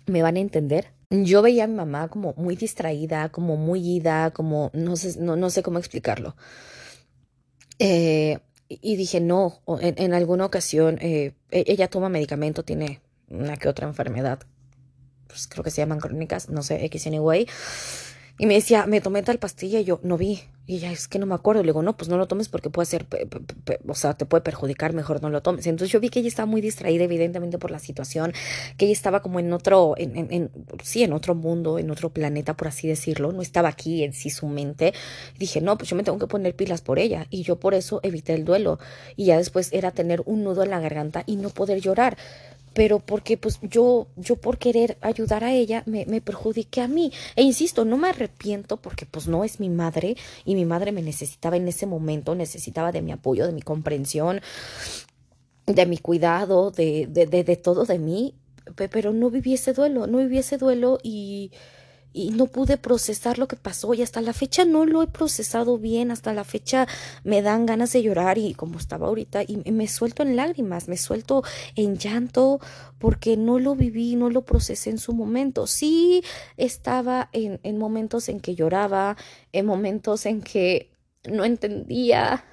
me 0.06 0.22
van 0.22 0.38
a 0.38 0.40
entender. 0.40 0.92
Yo 1.12 1.42
veía 1.42 1.64
a 1.64 1.68
mi 1.68 1.76
mamá 1.76 2.08
como 2.08 2.34
muy 2.36 2.56
distraída, 2.56 3.30
como 3.30 3.58
muy 3.58 3.98
ida, 3.98 4.32
como 4.32 4.70
no 4.74 4.96
sé, 4.96 5.20
no, 5.20 5.36
no 5.36 5.50
sé 5.50 5.64
cómo 5.64 5.80
explicarlo. 5.80 6.36
Eh, 7.80 8.40
y 8.70 8.96
dije, 8.96 9.20
no, 9.20 9.62
en, 9.82 10.14
alguna 10.14 10.46
ocasión, 10.46 11.00
eh, 11.02 11.34
e, 11.50 11.64
ella 11.68 11.90
toma 11.90 12.10
medicamento, 12.10 12.64
tiene 12.64 13.02
una 13.30 13.58
que 13.58 13.70
otra 13.70 13.88
enfermedad, 13.88 14.40
pues 15.28 15.48
creo 15.48 15.64
que 15.64 15.72
se 15.72 15.82
llaman 15.82 16.00
crónicas, 16.00 16.50
no 16.50 16.64
sé, 16.64 16.84
X 16.86 17.08
anyway. 17.08 17.48
Y 18.42 18.46
me 18.46 18.54
decía, 18.54 18.86
me 18.86 19.02
tomé 19.02 19.22
tal 19.22 19.38
pastilla 19.38 19.82
y 19.82 19.84
yo 19.84 20.00
no 20.02 20.18
vi. 20.18 20.42
Y 20.66 20.78
ella, 20.78 20.92
es 20.94 21.10
que 21.10 21.20
no 21.20 21.26
me 21.26 21.36
acuerdo. 21.36 21.62
Le 21.62 21.70
digo, 21.70 21.82
no, 21.82 21.98
pues 21.98 22.08
no 22.10 22.18
lo 22.18 22.26
tomes 22.28 22.48
porque 22.48 22.70
puede 22.70 22.86
ser, 22.86 23.06
o 23.86 23.96
sea, 23.96 24.14
te 24.14 24.26
puede 24.26 24.42
perjudicar, 24.42 24.94
mejor 24.94 25.22
no 25.22 25.30
lo 25.30 25.42
tomes. 25.42 25.68
Entonces 25.68 25.92
yo 25.92 26.00
vi 26.00 26.08
que 26.10 26.20
ella 26.20 26.30
estaba 26.30 26.46
muy 26.46 26.62
distraída, 26.62 27.04
evidentemente, 27.04 27.58
por 27.58 27.70
la 27.70 27.80
situación, 27.80 28.32
que 28.78 28.86
ella 28.86 28.94
estaba 28.94 29.22
como 29.22 29.42
en 29.42 29.52
otro, 29.52 29.96
en, 29.98 30.16
en, 30.16 30.52
sí, 30.84 31.04
en 31.04 31.12
otro 31.12 31.36
mundo, 31.36 31.80
en 31.80 31.92
otro 31.92 32.12
planeta, 32.12 32.56
por 32.56 32.70
así 32.70 32.88
decirlo. 32.88 33.34
No 33.34 33.42
estaba 33.42 33.68
aquí 33.68 34.06
en 34.06 34.14
sí 34.14 34.30
su 34.30 34.48
mente. 34.48 34.94
Y 35.36 35.40
dije, 35.40 35.60
no, 35.60 35.78
pues 35.78 35.90
yo 35.90 35.98
me 35.98 36.04
tengo 36.04 36.18
que 36.18 36.28
poner 36.28 36.56
pilas 36.56 36.80
por 36.80 36.98
ella. 36.98 37.28
Y 37.30 37.44
yo 37.44 37.60
por 37.60 37.74
eso 37.74 38.00
evité 38.04 38.36
el 38.36 38.46
duelo. 38.46 38.80
Y 39.18 39.26
ya 39.26 39.38
después 39.38 39.74
era 39.74 39.92
tener 39.92 40.22
un 40.26 40.46
nudo 40.46 40.64
en 40.64 40.70
la 40.70 40.80
garganta 40.80 41.24
y 41.26 41.36
no 41.36 41.50
poder 41.50 41.82
llorar 41.82 42.16
pero 42.74 43.00
porque 43.00 43.38
pues 43.38 43.60
yo, 43.62 44.08
yo 44.16 44.36
por 44.36 44.58
querer 44.58 44.98
ayudar 45.02 45.44
a 45.44 45.54
ella 45.54 45.84
me, 45.86 46.06
me 46.06 46.22
perjudiqué 46.22 46.82
a 46.82 46.88
mí. 46.88 47.12
E 47.36 47.44
insisto, 47.44 47.86
no 47.86 47.98
me 47.98 48.10
arrepiento 48.10 48.78
porque 48.78 49.06
pues 49.06 49.28
no 49.28 49.44
es 49.44 49.60
mi 49.60 49.70
madre 49.70 50.16
y 50.46 50.56
mi 50.56 50.66
madre 50.66 50.92
me 50.92 51.02
necesitaba 51.02 51.58
en 51.58 51.68
ese 51.68 51.86
momento, 51.86 52.36
necesitaba 52.36 52.92
de 52.92 53.02
mi 53.02 53.12
apoyo, 53.12 53.46
de 53.46 53.54
mi 53.54 53.62
comprensión, 53.62 54.42
de 55.66 55.86
mi 55.86 55.98
cuidado, 55.98 56.72
de, 56.72 57.08
de, 57.08 57.26
de, 57.26 57.44
de 57.44 57.56
todo 57.56 57.86
de 57.86 58.00
mí, 58.00 58.36
pero 58.76 59.14
no 59.14 59.30
viví 59.30 59.54
ese 59.54 59.74
duelo, 59.74 60.08
no 60.08 60.18
viví 60.20 60.38
ese 60.38 60.58
duelo 60.58 61.00
y 61.04 61.52
y 62.12 62.32
no 62.32 62.48
pude 62.48 62.78
procesar 62.78 63.38
lo 63.38 63.48
que 63.48 63.56
pasó 63.56 63.94
y 63.94 64.02
hasta 64.02 64.22
la 64.22 64.34
fecha 64.34 64.66
no 64.66 64.86
lo 64.86 65.04
he 65.04 65.08
procesado 65.08 65.78
bien, 65.78 66.12
hasta 66.12 66.34
la 66.34 66.44
fecha 66.44 66.88
me 67.24 67.42
dan 67.42 67.66
ganas 67.66 67.94
de 67.94 68.02
llorar 68.02 68.38
y 68.38 68.54
como 68.54 68.80
estaba 68.80 69.08
ahorita 69.08 69.44
y 69.46 69.58
me 69.72 69.88
suelto 69.88 70.24
en 70.24 70.36
lágrimas, 70.36 70.88
me 70.88 70.98
suelto 70.98 71.44
en 71.76 71.98
llanto 71.98 72.60
porque 72.98 73.38
no 73.38 73.60
lo 73.60 73.76
viví, 73.76 74.16
no 74.16 74.30
lo 74.30 74.44
procesé 74.44 74.90
en 74.90 74.98
su 74.98 75.14
momento. 75.14 75.68
Sí 75.68 76.24
estaba 76.58 77.30
en, 77.32 77.60
en 77.64 77.78
momentos 77.78 78.30
en 78.30 78.40
que 78.40 78.56
lloraba, 78.56 79.16
en 79.52 79.66
momentos 79.66 80.26
en 80.26 80.42
que 80.42 80.92
no 81.30 81.46
entendía, 81.46 82.44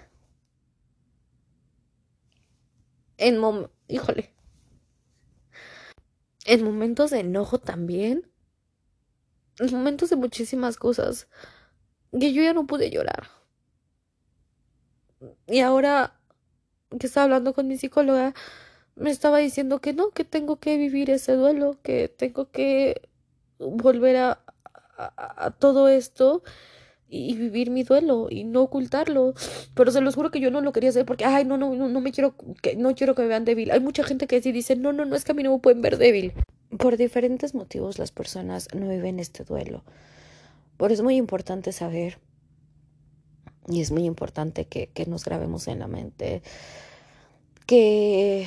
en 3.18 3.38
mom 3.38 3.68
híjole, 3.88 4.34
en 6.44 6.64
momentos 6.64 7.10
de 7.10 7.20
enojo 7.20 7.58
también 7.58 8.30
momentos 9.72 10.10
de 10.10 10.16
muchísimas 10.16 10.76
cosas 10.76 11.28
que 12.18 12.32
yo 12.32 12.42
ya 12.42 12.52
no 12.52 12.66
pude 12.66 12.90
llorar. 12.90 13.28
Y 15.46 15.60
ahora 15.60 16.14
que 16.98 17.06
estaba 17.06 17.24
hablando 17.24 17.54
con 17.54 17.68
mi 17.68 17.76
psicóloga, 17.76 18.34
me 18.96 19.10
estaba 19.10 19.38
diciendo 19.38 19.80
que 19.80 19.92
no, 19.92 20.10
que 20.10 20.24
tengo 20.24 20.56
que 20.56 20.76
vivir 20.76 21.10
ese 21.10 21.32
duelo, 21.32 21.78
que 21.82 22.08
tengo 22.08 22.50
que 22.50 23.02
volver 23.58 24.16
a, 24.16 24.42
todo 25.58 25.88
esto 25.88 26.42
y 27.08 27.36
vivir 27.36 27.70
mi 27.70 27.82
duelo 27.82 28.28
y 28.30 28.44
no 28.44 28.62
ocultarlo. 28.62 29.34
Pero 29.74 29.90
se 29.90 30.00
los 30.00 30.14
juro 30.14 30.30
que 30.30 30.40
yo 30.40 30.50
no 30.50 30.62
lo 30.62 30.72
quería 30.72 30.90
hacer 30.90 31.04
porque, 31.04 31.24
ay, 31.24 31.44
no, 31.44 31.58
no, 31.58 31.74
no, 31.74 31.88
no 31.88 32.00
me 32.00 32.12
quiero 32.12 32.34
que, 32.62 32.76
no 32.76 32.94
quiero 32.94 33.14
que 33.14 33.22
me 33.22 33.28
vean 33.28 33.44
débil. 33.44 33.70
Hay 33.70 33.80
mucha 33.80 34.04
gente 34.04 34.26
que 34.26 34.40
sí 34.42 34.52
dice, 34.52 34.76
no, 34.76 34.92
no, 34.92 35.04
no, 35.04 35.16
es 35.16 35.24
que 35.24 35.32
a 35.32 35.34
mí 35.34 35.42
no 35.42 35.52
me 35.52 35.58
pueden 35.58 35.82
ver 35.82 35.98
débil. 35.98 36.32
Por 36.78 36.96
diferentes 36.96 37.54
motivos 37.54 37.98
las 37.98 38.10
personas 38.10 38.68
no 38.74 38.88
viven 38.88 39.20
este 39.20 39.44
duelo. 39.44 39.82
Por 40.76 40.92
eso 40.92 41.02
es 41.02 41.04
muy 41.04 41.16
importante 41.16 41.72
saber 41.72 42.18
y 43.68 43.80
es 43.80 43.90
muy 43.90 44.04
importante 44.04 44.66
que, 44.66 44.88
que 44.88 45.06
nos 45.06 45.24
grabemos 45.24 45.68
en 45.68 45.78
la 45.80 45.88
mente 45.88 46.42
que 47.66 48.46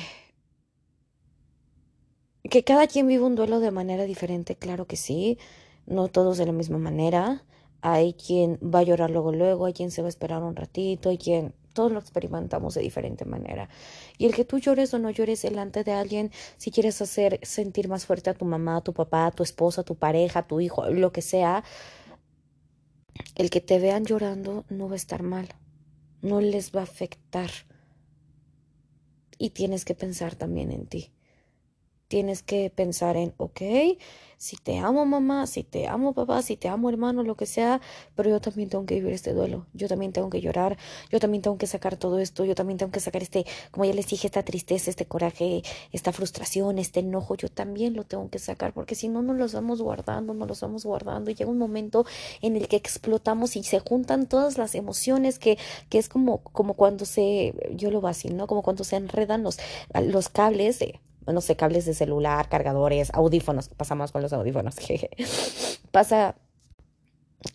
que 2.50 2.64
cada 2.64 2.86
quien 2.86 3.06
vive 3.06 3.24
un 3.24 3.36
duelo 3.36 3.60
de 3.60 3.70
manera 3.70 4.04
diferente, 4.04 4.56
claro 4.56 4.86
que 4.86 4.96
sí, 4.96 5.38
no 5.86 6.08
todos 6.08 6.36
de 6.36 6.46
la 6.46 6.52
misma 6.52 6.78
manera. 6.78 7.44
Hay 7.80 8.12
quien 8.14 8.58
va 8.62 8.80
a 8.80 8.82
llorar 8.82 9.10
luego, 9.10 9.32
luego, 9.32 9.66
hay 9.66 9.72
quien 9.72 9.90
se 9.90 10.02
va 10.02 10.08
a 10.08 10.10
esperar 10.10 10.42
un 10.42 10.56
ratito, 10.56 11.08
hay 11.10 11.18
quien 11.18 11.54
todos 11.72 11.92
lo 11.92 11.98
experimentamos 11.98 12.74
de 12.74 12.82
diferente 12.82 13.24
manera. 13.24 13.68
Y 14.18 14.26
el 14.26 14.34
que 14.34 14.44
tú 14.44 14.58
llores 14.58 14.92
o 14.94 14.98
no 14.98 15.10
llores 15.10 15.42
delante 15.42 15.84
de 15.84 15.92
alguien, 15.92 16.30
si 16.56 16.70
quieres 16.70 17.00
hacer 17.00 17.40
sentir 17.42 17.88
más 17.88 18.06
fuerte 18.06 18.30
a 18.30 18.34
tu 18.34 18.44
mamá, 18.44 18.76
a 18.76 18.80
tu 18.80 18.92
papá, 18.92 19.26
a 19.26 19.30
tu 19.30 19.42
esposa, 19.42 19.82
a 19.82 19.84
tu 19.84 19.96
pareja, 19.96 20.40
a 20.40 20.46
tu 20.46 20.60
hijo, 20.60 20.88
lo 20.90 21.12
que 21.12 21.22
sea, 21.22 21.64
el 23.36 23.50
que 23.50 23.60
te 23.60 23.78
vean 23.78 24.04
llorando 24.04 24.64
no 24.68 24.88
va 24.88 24.94
a 24.94 24.96
estar 24.96 25.22
mal, 25.22 25.48
no 26.22 26.40
les 26.40 26.74
va 26.74 26.80
a 26.80 26.84
afectar. 26.84 27.50
Y 29.38 29.50
tienes 29.50 29.84
que 29.84 29.94
pensar 29.94 30.34
también 30.34 30.70
en 30.70 30.86
ti. 30.86 31.12
Tienes 32.10 32.42
que 32.42 32.72
pensar 32.74 33.16
en, 33.16 33.34
ok, 33.36 33.60
si 34.36 34.56
te 34.56 34.78
amo 34.78 35.06
mamá, 35.06 35.46
si 35.46 35.62
te 35.62 35.86
amo 35.86 36.12
papá, 36.12 36.42
si 36.42 36.56
te 36.56 36.66
amo 36.66 36.88
hermano, 36.88 37.22
lo 37.22 37.36
que 37.36 37.46
sea, 37.46 37.80
pero 38.16 38.30
yo 38.30 38.40
también 38.40 38.68
tengo 38.68 38.84
que 38.84 38.96
vivir 38.96 39.12
este 39.12 39.32
duelo, 39.32 39.66
yo 39.74 39.86
también 39.86 40.12
tengo 40.12 40.28
que 40.28 40.40
llorar, 40.40 40.76
yo 41.08 41.20
también 41.20 41.40
tengo 41.40 41.56
que 41.56 41.68
sacar 41.68 41.96
todo 41.96 42.18
esto, 42.18 42.44
yo 42.44 42.56
también 42.56 42.78
tengo 42.78 42.90
que 42.90 42.98
sacar 42.98 43.22
este, 43.22 43.46
como 43.70 43.84
ya 43.84 43.94
les 43.94 44.08
dije, 44.08 44.26
esta 44.26 44.42
tristeza, 44.42 44.90
este 44.90 45.06
coraje, 45.06 45.62
esta 45.92 46.10
frustración, 46.10 46.80
este 46.80 46.98
enojo, 46.98 47.36
yo 47.36 47.48
también 47.48 47.94
lo 47.94 48.02
tengo 48.02 48.28
que 48.28 48.40
sacar, 48.40 48.72
porque 48.72 48.96
si 48.96 49.08
no 49.08 49.22
nos 49.22 49.36
los 49.36 49.54
vamos 49.54 49.80
guardando, 49.80 50.34
nos 50.34 50.48
los 50.48 50.60
vamos 50.62 50.84
guardando. 50.84 51.30
Y 51.30 51.36
llega 51.36 51.48
un 51.48 51.58
momento 51.58 52.04
en 52.42 52.56
el 52.56 52.66
que 52.66 52.74
explotamos 52.74 53.54
y 53.54 53.62
se 53.62 53.78
juntan 53.78 54.26
todas 54.26 54.58
las 54.58 54.74
emociones 54.74 55.38
que, 55.38 55.58
que 55.88 55.98
es 55.98 56.08
como, 56.08 56.38
como 56.38 56.74
cuando 56.74 57.04
se, 57.04 57.54
yo 57.76 57.92
lo 57.92 58.04
así, 58.08 58.30
¿no? 58.30 58.48
Como 58.48 58.62
cuando 58.62 58.82
se 58.82 58.96
enredan 58.96 59.44
los, 59.44 59.58
los 59.94 60.28
cables 60.28 60.80
de 60.80 60.98
no 61.26 61.40
sé, 61.40 61.56
cables 61.56 61.84
de 61.86 61.94
celular, 61.94 62.48
cargadores, 62.48 63.10
audífonos, 63.12 63.68
pasamos 63.68 64.12
con 64.12 64.22
los 64.22 64.32
audífonos, 64.32 64.76
jeje. 64.78 65.10
Pasa 65.90 66.36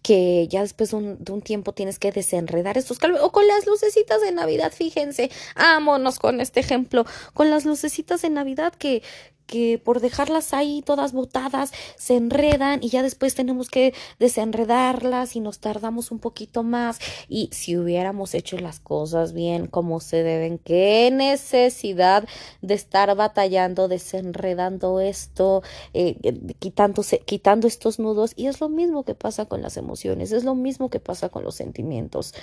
que 0.02 0.48
ya 0.48 0.62
después 0.62 0.92
de 0.92 0.98
un, 0.98 1.42
tiempo 1.44 1.74
tienes 1.74 2.00
que 2.00 2.12
desenredar 2.12 2.78
estos 2.78 2.98
cables 2.98 3.22
o 3.22 3.32
con 3.32 3.46
las 3.48 3.68
lucecitas 3.68 4.20
de 4.22 4.32
Navidad, 4.32 4.72
fíjense, 4.72 5.30
ámonos 5.56 6.18
con 6.18 6.42
este 6.42 6.60
ejemplo, 6.60 7.06
con 7.34 7.52
las 7.52 7.66
lucecitas 7.66 8.22
de 8.24 8.32
Navidad 8.32 8.74
que, 8.74 9.04
que 9.46 9.80
por 9.84 10.00
dejarlas 10.00 10.54
ahí 10.54 10.82
todas 10.86 11.14
botadas 11.14 11.72
se 11.98 12.16
enredan 12.16 12.84
y 12.84 12.90
ya 12.90 13.04
después 13.04 13.36
tenemos 13.36 13.70
que 13.70 13.94
desenredarlas 14.20 15.36
y 15.36 15.40
nos 15.40 15.60
tardamos 15.60 16.12
un 16.12 16.20
poquito 16.20 16.64
más 16.64 17.00
y 17.30 17.50
si 17.52 17.78
hubiéramos 17.78 18.34
hecho 18.34 18.58
las 18.58 18.80
cosas 18.80 19.34
bien 19.34 19.68
como 19.68 20.00
se 20.00 20.24
deben, 20.24 20.58
qué 20.58 21.10
necesidad 21.12 22.28
de 22.62 22.74
estar 22.74 23.16
batallando, 23.16 23.88
desenredando 23.88 25.00
esto, 25.00 25.64
eh, 25.94 26.18
quitándose, 26.60 27.20
quitando 27.20 27.68
estos 27.68 28.00
nudos 28.00 28.34
y 28.36 28.48
es 28.48 28.62
lo 28.62 28.70
mismo 28.70 29.04
que 29.04 29.16
pasa 29.16 29.46
con 29.46 29.62
las 29.62 29.78
emociones, 29.78 30.32
es 30.32 30.44
lo 30.44 30.56
mismo 30.56 30.90
que 30.90 31.00
pasa 31.00 31.30
con 31.30 31.44
los 31.44 31.56
sentimientos. 31.56 32.34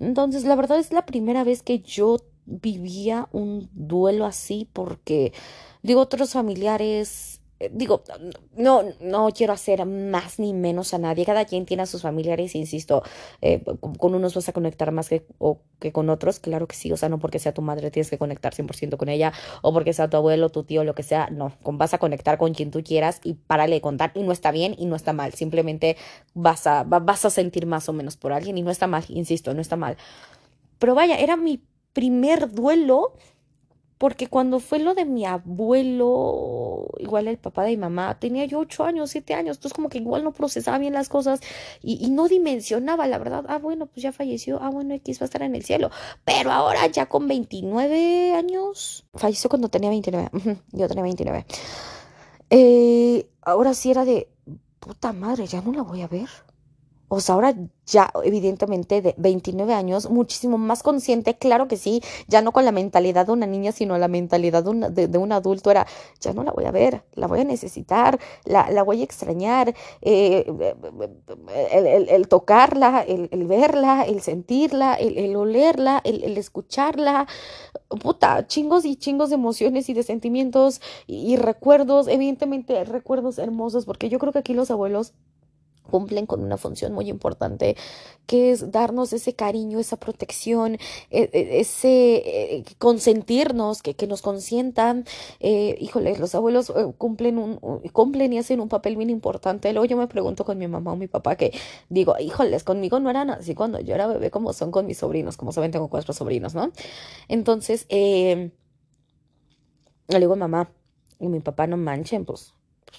Entonces, 0.00 0.44
la 0.44 0.56
verdad 0.56 0.78
es 0.78 0.92
la 0.92 1.06
primera 1.06 1.44
vez 1.44 1.62
que 1.62 1.78
yo 1.78 2.18
vivía 2.46 3.28
un 3.32 3.68
duelo 3.72 4.26
así 4.26 4.68
porque 4.72 5.32
digo, 5.82 6.00
otros 6.00 6.32
familiares, 6.32 7.40
eh, 7.60 7.70
digo, 7.72 8.02
no, 8.56 8.82
no 9.00 9.28
quiero 9.30 9.52
hacer 9.52 9.84
más 9.86 10.38
ni 10.38 10.52
menos 10.52 10.94
a 10.94 10.98
nadie, 10.98 11.24
cada 11.24 11.44
quien 11.44 11.66
tiene 11.66 11.84
a 11.84 11.86
sus 11.86 12.02
familiares, 12.02 12.54
insisto, 12.54 13.02
eh, 13.40 13.62
con 13.98 14.14
unos 14.14 14.34
vas 14.34 14.48
a 14.48 14.52
conectar 14.52 14.90
más 14.92 15.08
que, 15.08 15.26
o, 15.38 15.60
que 15.78 15.92
con 15.92 16.10
otros, 16.10 16.40
claro 16.40 16.66
que 16.66 16.74
sí, 16.74 16.92
o 16.92 16.96
sea, 16.96 17.08
no 17.08 17.18
porque 17.18 17.38
sea 17.38 17.54
tu 17.54 17.62
madre 17.62 17.90
tienes 17.90 18.10
que 18.10 18.18
conectar 18.18 18.54
100% 18.54 18.96
con 18.96 19.08
ella, 19.08 19.32
o 19.62 19.72
porque 19.72 19.92
sea 19.92 20.08
tu 20.10 20.16
abuelo, 20.16 20.48
tu 20.50 20.64
tío, 20.64 20.84
lo 20.84 20.94
que 20.94 21.02
sea, 21.02 21.28
no, 21.30 21.52
vas 21.64 21.94
a 21.94 21.98
conectar 21.98 22.38
con 22.38 22.54
quien 22.54 22.70
tú 22.70 22.82
quieras 22.82 23.20
y 23.22 23.34
párale 23.34 23.76
de 23.76 23.80
contar, 23.80 24.12
y 24.14 24.22
no 24.22 24.32
está 24.32 24.50
bien 24.50 24.74
y 24.78 24.86
no 24.86 24.96
está 24.96 25.12
mal, 25.12 25.32
simplemente 25.34 25.96
vas 26.34 26.66
a, 26.66 26.84
vas 26.84 27.24
a 27.24 27.30
sentir 27.30 27.66
más 27.66 27.88
o 27.88 27.92
menos 27.92 28.16
por 28.16 28.32
alguien 28.32 28.58
y 28.58 28.62
no 28.62 28.70
está 28.70 28.86
mal, 28.86 29.04
insisto, 29.08 29.54
no 29.54 29.60
está 29.60 29.76
mal. 29.76 29.96
Pero 30.78 30.96
vaya, 30.96 31.16
era 31.18 31.36
mi 31.36 31.62
primer 31.92 32.50
duelo 32.50 33.14
porque 34.02 34.26
cuando 34.26 34.58
fue 34.58 34.80
lo 34.80 34.96
de 34.96 35.04
mi 35.04 35.24
abuelo, 35.26 36.88
igual 36.98 37.28
el 37.28 37.38
papá 37.38 37.62
de 37.62 37.70
mi 37.70 37.76
mamá, 37.76 38.18
tenía 38.18 38.44
yo 38.46 38.58
ocho 38.58 38.82
años, 38.82 39.10
siete 39.10 39.32
años, 39.32 39.58
entonces 39.58 39.74
como 39.74 39.88
que 39.88 39.98
igual 39.98 40.24
no 40.24 40.32
procesaba 40.32 40.76
bien 40.78 40.92
las 40.92 41.08
cosas 41.08 41.38
y, 41.82 42.10
no 42.10 42.26
dimensionaba, 42.26 43.06
la 43.06 43.18
verdad, 43.18 43.44
ah, 43.46 43.58
bueno, 43.58 43.86
pues 43.86 44.02
ya 44.02 44.10
falleció, 44.10 44.60
ah, 44.60 44.70
bueno, 44.70 44.92
X 44.94 45.20
va 45.20 45.22
a 45.22 45.26
estar 45.26 45.42
en 45.42 45.54
el 45.54 45.62
cielo, 45.62 45.92
pero 46.24 46.50
ahora 46.50 46.84
ya 46.88 47.06
con 47.06 47.28
29 47.28 48.34
años, 48.34 49.06
falleció 49.14 49.48
cuando 49.48 49.68
tenía 49.68 49.90
29, 49.90 50.30
yo 50.72 50.88
tenía 50.88 51.04
29, 51.04 51.46
eh, 52.50 53.28
ahora 53.40 53.72
sí 53.72 53.92
era 53.92 54.04
de, 54.04 54.28
puta 54.80 55.12
madre, 55.12 55.46
ya 55.46 55.60
no 55.60 55.72
la 55.72 55.82
voy 55.82 56.02
a 56.02 56.08
ver. 56.08 56.28
Sea, 57.20 57.34
ahora 57.34 57.54
ya 57.86 58.10
evidentemente 58.24 59.02
de 59.02 59.14
29 59.18 59.74
años, 59.74 60.08
muchísimo 60.10 60.56
más 60.58 60.82
consciente, 60.82 61.36
claro 61.36 61.68
que 61.68 61.76
sí, 61.76 62.02
ya 62.28 62.40
no 62.40 62.52
con 62.52 62.64
la 62.64 62.72
mentalidad 62.72 63.26
de 63.26 63.32
una 63.32 63.46
niña, 63.46 63.72
sino 63.72 63.98
la 63.98 64.08
mentalidad 64.08 64.62
de, 64.62 65.18
un 65.18 65.32
adulto, 65.32 65.70
era, 65.70 65.86
ya 66.20 66.32
no 66.32 66.42
la 66.44 66.52
voy 66.52 66.64
a 66.64 66.70
ver, 66.70 67.02
la 67.14 67.26
voy 67.26 67.40
a 67.40 67.44
necesitar, 67.44 68.18
la, 68.44 68.70
la 68.70 68.82
voy 68.82 69.00
a 69.00 69.04
extrañar, 69.04 69.74
eh, 70.00 70.46
el, 72.08 72.28
tocarla, 72.28 73.02
el, 73.02 73.46
verla, 73.46 74.04
el 74.04 74.22
sentirla, 74.22 74.94
el, 74.94 75.34
olerla, 75.36 76.00
el, 76.04 76.38
escucharla, 76.38 77.26
puta, 78.00 78.46
chingos 78.46 78.84
y 78.84 78.96
chingos 78.96 79.30
de 79.30 79.34
emociones 79.34 79.88
y 79.88 79.94
de 79.94 80.02
sentimientos 80.02 80.80
y 81.06 81.36
recuerdos, 81.36 82.08
evidentemente 82.08 82.84
recuerdos 82.84 83.38
hermosos, 83.38 83.84
porque 83.84 84.08
yo 84.08 84.18
creo 84.18 84.32
que 84.32 84.38
aquí 84.38 84.54
los 84.54 84.70
abuelos 84.70 85.14
cumplen 85.90 86.26
con 86.26 86.42
una 86.42 86.56
función 86.56 86.92
muy 86.92 87.08
importante 87.08 87.76
que 88.26 88.52
es 88.52 88.70
darnos 88.70 89.12
ese 89.12 89.34
cariño, 89.34 89.78
esa 89.78 89.96
protección, 89.98 90.74
e, 91.10 91.28
e, 91.32 91.60
ese 91.60 92.22
eh, 92.24 92.64
consentirnos, 92.78 93.82
que, 93.82 93.94
que, 93.94 94.06
nos 94.06 94.22
consientan. 94.22 95.04
Eh, 95.40 95.76
híjole, 95.80 96.16
los 96.18 96.34
abuelos 96.34 96.70
eh, 96.70 96.92
cumplen, 96.96 97.38
un, 97.38 97.58
cumplen 97.92 98.32
y 98.32 98.38
hacen 98.38 98.60
un 98.60 98.68
papel 98.68 98.96
bien 98.96 99.10
importante. 99.10 99.72
Luego 99.72 99.86
yo 99.86 99.96
me 99.96 100.06
pregunto 100.06 100.44
con 100.44 100.58
mi 100.58 100.68
mamá 100.68 100.92
o 100.92 100.96
mi 100.96 101.08
papá 101.08 101.36
que 101.36 101.52
digo, 101.88 102.14
híjoles, 102.18 102.64
conmigo 102.64 103.00
no 103.00 103.10
eran 103.10 103.30
así 103.30 103.54
cuando 103.54 103.80
yo 103.80 103.94
era 103.94 104.06
bebé 104.06 104.30
como 104.30 104.52
son 104.52 104.70
con 104.70 104.86
mis 104.86 104.98
sobrinos, 104.98 105.36
como 105.36 105.52
saben 105.52 105.70
tengo 105.72 105.88
cuatro 105.88 106.12
sobrinos, 106.12 106.54
¿no? 106.54 106.72
Entonces, 107.28 107.86
le 107.90 108.50
digo 110.08 110.36
mamá 110.36 110.70
y 111.18 111.28
mi 111.28 111.40
papá 111.40 111.66
no 111.66 111.76
manchen, 111.76 112.24
pues 112.24 112.54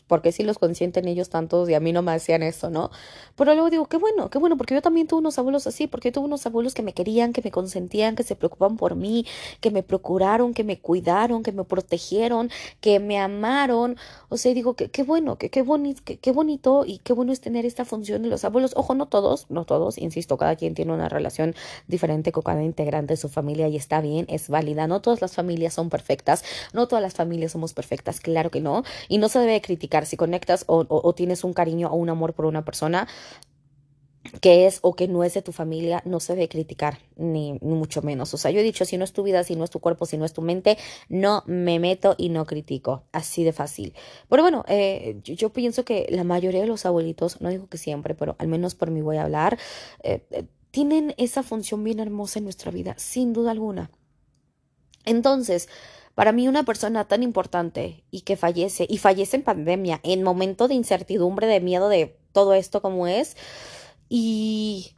porque 0.07 0.31
si 0.31 0.43
los 0.43 0.57
consienten 0.57 1.07
ellos 1.07 1.29
tantos 1.29 1.69
y 1.69 1.73
a 1.73 1.79
mí 1.79 1.91
no 1.91 2.01
me 2.01 2.11
hacían 2.11 2.43
eso, 2.43 2.69
¿no? 2.69 2.91
Pero 3.35 3.53
luego 3.53 3.69
digo, 3.69 3.85
qué 3.87 3.97
bueno, 3.97 4.29
qué 4.29 4.37
bueno, 4.37 4.57
porque 4.57 4.73
yo 4.73 4.81
también 4.81 5.07
tuve 5.07 5.19
unos 5.19 5.39
abuelos 5.39 5.67
así, 5.67 5.87
porque 5.87 6.09
yo 6.09 6.13
tuve 6.13 6.25
unos 6.25 6.45
abuelos 6.45 6.73
que 6.73 6.83
me 6.83 6.93
querían, 6.93 7.33
que 7.33 7.41
me 7.43 7.51
consentían, 7.51 8.15
que 8.15 8.23
se 8.23 8.35
preocupaban 8.35 8.77
por 8.77 8.95
mí, 8.95 9.25
que 9.61 9.71
me 9.71 9.83
procuraron, 9.83 10.53
que 10.53 10.63
me 10.63 10.79
cuidaron, 10.79 11.43
que 11.43 11.51
me 11.51 11.63
protegieron, 11.63 12.49
que 12.81 12.99
me 12.99 13.19
amaron. 13.19 13.97
O 14.29 14.37
sea, 14.37 14.53
digo, 14.53 14.75
qué, 14.75 15.03
bueno, 15.03 15.37
qué, 15.37 15.49
qué, 15.49 15.63
qué, 16.05 16.17
qué 16.17 16.31
bonito 16.31 16.83
y 16.85 16.99
qué 16.99 17.13
bueno 17.13 17.31
es 17.31 17.41
tener 17.41 17.65
esta 17.65 17.85
función 17.85 18.23
de 18.23 18.29
los 18.29 18.43
abuelos. 18.45 18.73
Ojo, 18.75 18.95
no 18.95 19.07
todos, 19.07 19.47
no 19.49 19.65
todos, 19.65 19.97
insisto, 19.97 20.37
cada 20.37 20.55
quien 20.55 20.75
tiene 20.75 20.93
una 20.93 21.09
relación 21.09 21.55
diferente 21.87 22.31
con 22.31 22.43
cada 22.43 22.63
integrante 22.63 23.13
de 23.13 23.17
su 23.17 23.29
familia 23.29 23.67
y 23.67 23.77
está 23.77 24.01
bien, 24.01 24.25
es 24.29 24.49
válida. 24.49 24.87
No 24.87 25.01
todas 25.01 25.21
las 25.21 25.33
familias 25.33 25.73
son 25.73 25.89
perfectas, 25.89 26.43
no 26.73 26.87
todas 26.87 27.01
las 27.01 27.13
familias 27.13 27.51
somos 27.51 27.73
perfectas, 27.73 28.19
claro 28.19 28.49
que 28.49 28.61
no, 28.61 28.83
y 29.07 29.17
no 29.17 29.29
se 29.29 29.39
debe 29.39 29.61
criticar 29.61 29.82
si 30.05 30.17
conectas 30.17 30.65
o, 30.67 31.13
tienes 31.13 31.43
un 31.43 31.53
cariño 31.53 31.89
o 31.89 31.95
un 31.95 32.09
amor 32.09 32.33
por 32.33 32.45
una 32.45 32.65
persona 32.65 33.07
que 34.41 34.67
es 34.67 34.79
o 34.81 34.95
que 34.95 35.07
no 35.07 35.23
es 35.23 35.33
de 35.33 35.41
tu 35.41 35.51
familia, 35.51 36.01
no 36.05 36.19
se 36.19 36.33
debe 36.33 36.47
criticar, 36.47 36.99
ni, 37.17 37.53
mucho 37.61 38.01
menos. 38.01 38.33
O 38.33 38.37
sea, 38.37 38.51
yo 38.51 38.61
he 38.61 38.63
dicho, 38.63 38.85
si 38.85 38.97
no 38.97 39.03
es 39.03 39.11
tu 39.11 39.21
vida, 39.21 39.43
si 39.43 39.55
no 39.55 39.65
es 39.65 39.69
tu 39.69 39.79
cuerpo, 39.79 40.05
si 40.05 40.17
no 40.17 40.23
es 40.23 40.31
tu 40.31 40.41
mente, 40.41 40.77
no 41.09 41.43
me 41.45 41.77
meto 41.79 42.15
y 42.17 42.29
no 42.29 42.45
critico. 42.45 43.03
Así 43.11 43.43
de 43.43 43.51
fácil. 43.51 43.93
Pero 44.29 44.43
bueno, 44.43 44.63
eh, 44.67 45.19
yo, 45.23 45.51
pienso 45.51 45.83
que 45.83 46.07
la 46.09 46.23
mayoría 46.23 46.61
de 46.61 46.67
los 46.67 46.85
abuelitos, 46.85 47.41
no 47.41 47.49
digo 47.49 47.67
que 47.67 47.77
siempre, 47.77 48.15
pero 48.15 48.35
al 48.39 48.47
menos 48.47 48.75
por 48.75 48.91
mí 48.91 49.01
voy 49.01 49.17
a 49.17 49.23
hablar, 49.23 49.59
eh, 50.03 50.25
eh, 50.31 50.45
tienen 50.71 51.13
esa 51.17 51.43
función 51.43 51.83
bien 51.83 51.99
hermosa 51.99 52.39
en 52.39 52.45
nuestra 52.45 52.71
vida, 52.71 52.95
sin 52.97 53.33
duda 53.33 53.51
alguna. 53.51 53.91
Entonces, 55.05 55.69
para 56.15 56.31
mí 56.31 56.47
una 56.47 56.63
persona 56.63 57.05
tan 57.05 57.23
importante 57.23 58.03
y 58.11 58.21
que 58.21 58.37
fallece, 58.37 58.85
y 58.89 58.97
fallece 58.97 59.37
en 59.37 59.43
pandemia, 59.43 59.99
en 60.03 60.23
momento 60.23 60.67
de 60.67 60.75
incertidumbre, 60.75 61.47
de 61.47 61.59
miedo 61.59 61.89
de 61.89 62.15
todo 62.31 62.53
esto 62.53 62.81
como 62.81 63.07
es, 63.07 63.35
y, 64.09 64.91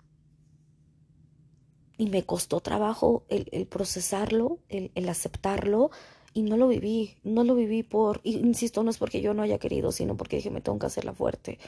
y 1.97 2.07
me 2.07 2.23
costó 2.23 2.59
trabajo 2.59 3.23
el, 3.29 3.67
procesarlo, 3.67 4.59
el, 4.69 5.09
aceptarlo, 5.09 5.91
y 6.33 6.43
no 6.43 6.57
lo 6.57 6.67
viví, 6.67 7.15
no 7.23 7.45
lo 7.45 7.55
viví 7.55 7.81
por, 7.83 8.19
insisto, 8.23 8.83
no 8.83 8.89
es 8.89 8.97
porque 8.97 9.21
yo 9.21 9.33
no 9.33 9.41
haya 9.41 9.57
querido, 9.57 9.93
sino 9.93 10.17
porque 10.17 10.35
dije, 10.35 10.49
me 10.49 10.59
tengo 10.59 10.77
que 10.79 10.87
hacerla 10.87 11.13
fuerte. 11.13 11.59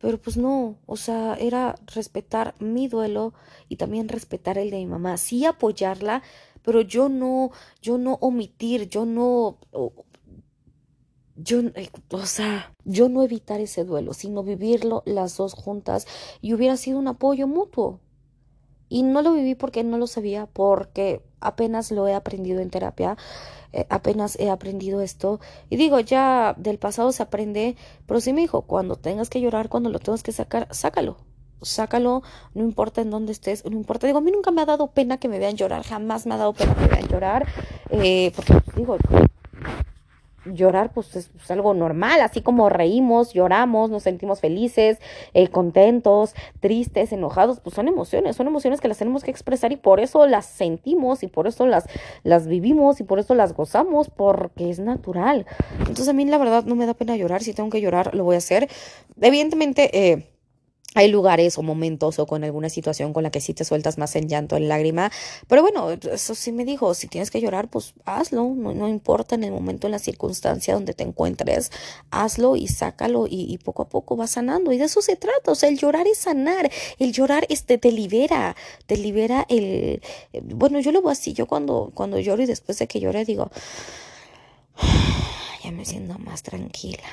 Pero 0.00 0.16
pues 0.16 0.36
no, 0.36 0.76
o 0.86 0.96
sea, 0.96 1.34
era 1.34 1.74
respetar 1.94 2.54
mi 2.60 2.88
duelo 2.88 3.34
y 3.68 3.76
también 3.76 4.08
respetar 4.08 4.56
el 4.56 4.70
de 4.70 4.78
mi 4.78 4.86
mamá, 4.86 5.16
sí 5.18 5.44
apoyarla, 5.44 6.22
pero 6.62 6.80
yo 6.80 7.08
no, 7.08 7.50
yo 7.82 7.98
no 7.98 8.14
omitir, 8.20 8.88
yo 8.88 9.06
no, 9.06 9.58
yo, 11.36 11.60
eh, 11.60 11.90
o 12.10 12.26
sea, 12.26 12.74
yo 12.84 13.08
no 13.08 13.22
evitar 13.22 13.60
ese 13.60 13.84
duelo, 13.84 14.12
sino 14.14 14.42
vivirlo 14.42 15.02
las 15.06 15.36
dos 15.36 15.54
juntas 15.54 16.06
y 16.40 16.54
hubiera 16.54 16.76
sido 16.76 16.98
un 16.98 17.08
apoyo 17.08 17.46
mutuo. 17.46 18.00
Y 18.90 19.02
no 19.02 19.20
lo 19.22 19.34
viví 19.34 19.54
porque 19.54 19.84
no 19.84 19.98
lo 19.98 20.06
sabía, 20.06 20.46
porque 20.46 21.22
apenas 21.40 21.90
lo 21.90 22.08
he 22.08 22.14
aprendido 22.14 22.60
en 22.60 22.70
terapia 22.70 23.16
eh, 23.72 23.86
apenas 23.90 24.36
he 24.40 24.50
aprendido 24.50 25.00
esto. 25.02 25.40
Y 25.70 25.76
digo, 25.76 26.00
ya 26.00 26.54
del 26.58 26.78
pasado 26.78 27.12
se 27.12 27.22
aprende, 27.22 27.76
pero 28.06 28.20
sí 28.20 28.32
me 28.32 28.40
dijo, 28.40 28.62
cuando 28.62 28.96
tengas 28.96 29.30
que 29.30 29.40
llorar, 29.40 29.68
cuando 29.68 29.90
lo 29.90 29.98
tengas 29.98 30.22
que 30.22 30.32
sacar, 30.32 30.68
sácalo. 30.74 31.18
Sácalo, 31.62 32.22
no 32.54 32.62
importa 32.62 33.00
en 33.00 33.10
dónde 33.10 33.32
estés, 33.32 33.64
no 33.64 33.72
importa. 33.72 34.06
Digo, 34.06 34.18
a 34.18 34.22
mí 34.22 34.30
nunca 34.30 34.50
me 34.50 34.62
ha 34.62 34.66
dado 34.66 34.88
pena 34.88 35.18
que 35.18 35.28
me 35.28 35.38
vean 35.38 35.56
llorar, 35.56 35.82
jamás 35.82 36.26
me 36.26 36.34
ha 36.34 36.38
dado 36.38 36.52
pena 36.52 36.74
que 36.74 36.80
me 36.82 36.88
vean 36.88 37.08
llorar, 37.08 37.46
eh, 37.90 38.32
porque 38.34 38.54
digo, 38.76 38.96
llorar 40.54 40.92
pues 40.92 41.14
es 41.16 41.50
algo 41.50 41.74
normal, 41.74 42.20
así 42.20 42.40
como 42.42 42.68
reímos, 42.68 43.32
lloramos, 43.32 43.90
nos 43.90 44.02
sentimos 44.02 44.40
felices, 44.40 44.98
eh, 45.34 45.48
contentos, 45.48 46.34
tristes, 46.60 47.12
enojados, 47.12 47.60
pues 47.60 47.74
son 47.74 47.88
emociones, 47.88 48.36
son 48.36 48.46
emociones 48.46 48.80
que 48.80 48.88
las 48.88 48.98
tenemos 48.98 49.24
que 49.24 49.30
expresar 49.30 49.72
y 49.72 49.76
por 49.76 50.00
eso 50.00 50.26
las 50.26 50.46
sentimos 50.46 51.22
y 51.22 51.26
por 51.26 51.46
eso 51.46 51.66
las, 51.66 51.86
las 52.22 52.46
vivimos 52.46 53.00
y 53.00 53.04
por 53.04 53.18
eso 53.18 53.34
las 53.34 53.52
gozamos, 53.52 54.10
porque 54.10 54.70
es 54.70 54.78
natural. 54.78 55.46
Entonces 55.80 56.08
a 56.08 56.12
mí 56.12 56.24
la 56.24 56.38
verdad 56.38 56.64
no 56.64 56.74
me 56.74 56.86
da 56.86 56.94
pena 56.94 57.16
llorar, 57.16 57.42
si 57.42 57.52
tengo 57.52 57.70
que 57.70 57.80
llorar 57.80 58.14
lo 58.14 58.24
voy 58.24 58.36
a 58.36 58.38
hacer. 58.38 58.68
Evidentemente, 59.20 59.90
eh, 60.12 60.30
hay 60.94 61.08
lugares 61.08 61.58
o 61.58 61.62
momentos 61.62 62.18
o 62.18 62.26
con 62.26 62.44
alguna 62.44 62.70
situación 62.70 63.12
con 63.12 63.22
la 63.22 63.30
que 63.30 63.40
sí 63.40 63.52
te 63.52 63.64
sueltas 63.64 63.98
más 63.98 64.16
en 64.16 64.28
llanto, 64.28 64.56
en 64.56 64.68
lágrima. 64.68 65.12
Pero 65.46 65.60
bueno, 65.60 65.90
eso 65.90 66.34
sí 66.34 66.50
me 66.50 66.64
dijo, 66.64 66.94
si 66.94 67.08
tienes 67.08 67.30
que 67.30 67.40
llorar, 67.40 67.68
pues 67.68 67.94
hazlo. 68.06 68.54
No, 68.56 68.88
importa 68.88 69.34
en 69.34 69.44
el 69.44 69.52
momento, 69.52 69.86
en 69.86 69.92
la 69.92 69.98
circunstancia 69.98 70.74
donde 70.74 70.94
te 70.94 71.04
encuentres, 71.04 71.70
hazlo 72.10 72.56
y 72.56 72.68
sácalo 72.68 73.26
y, 73.28 73.58
poco 73.58 73.82
a 73.82 73.88
poco 73.88 74.16
vas 74.16 74.30
sanando. 74.30 74.72
Y 74.72 74.78
de 74.78 74.84
eso 74.84 75.02
se 75.02 75.16
trata. 75.16 75.52
O 75.52 75.54
sea, 75.54 75.68
el 75.68 75.78
llorar 75.78 76.06
es 76.06 76.18
sanar. 76.18 76.70
El 76.98 77.12
llorar 77.12 77.46
este, 77.50 77.76
te 77.76 77.92
libera. 77.92 78.56
Te 78.86 78.96
libera 78.96 79.44
el... 79.50 80.00
Bueno, 80.42 80.80
yo 80.80 80.90
lo 80.90 81.02
veo 81.02 81.10
así. 81.10 81.34
Yo 81.34 81.46
cuando, 81.46 81.92
cuando 81.94 82.18
lloro 82.18 82.42
y 82.42 82.46
después 82.46 82.78
de 82.78 82.86
que 82.88 82.98
llore 82.98 83.26
digo, 83.26 83.50
ya 85.62 85.70
me 85.70 85.84
siento 85.84 86.18
más 86.18 86.42
tranquila. 86.42 87.04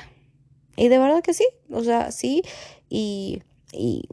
Y 0.76 0.88
de 0.88 0.98
verdad 0.98 1.22
que 1.22 1.34
sí. 1.34 1.46
O 1.70 1.84
sea, 1.84 2.10
sí. 2.10 2.42
Y 2.88 3.42
y 3.72 4.08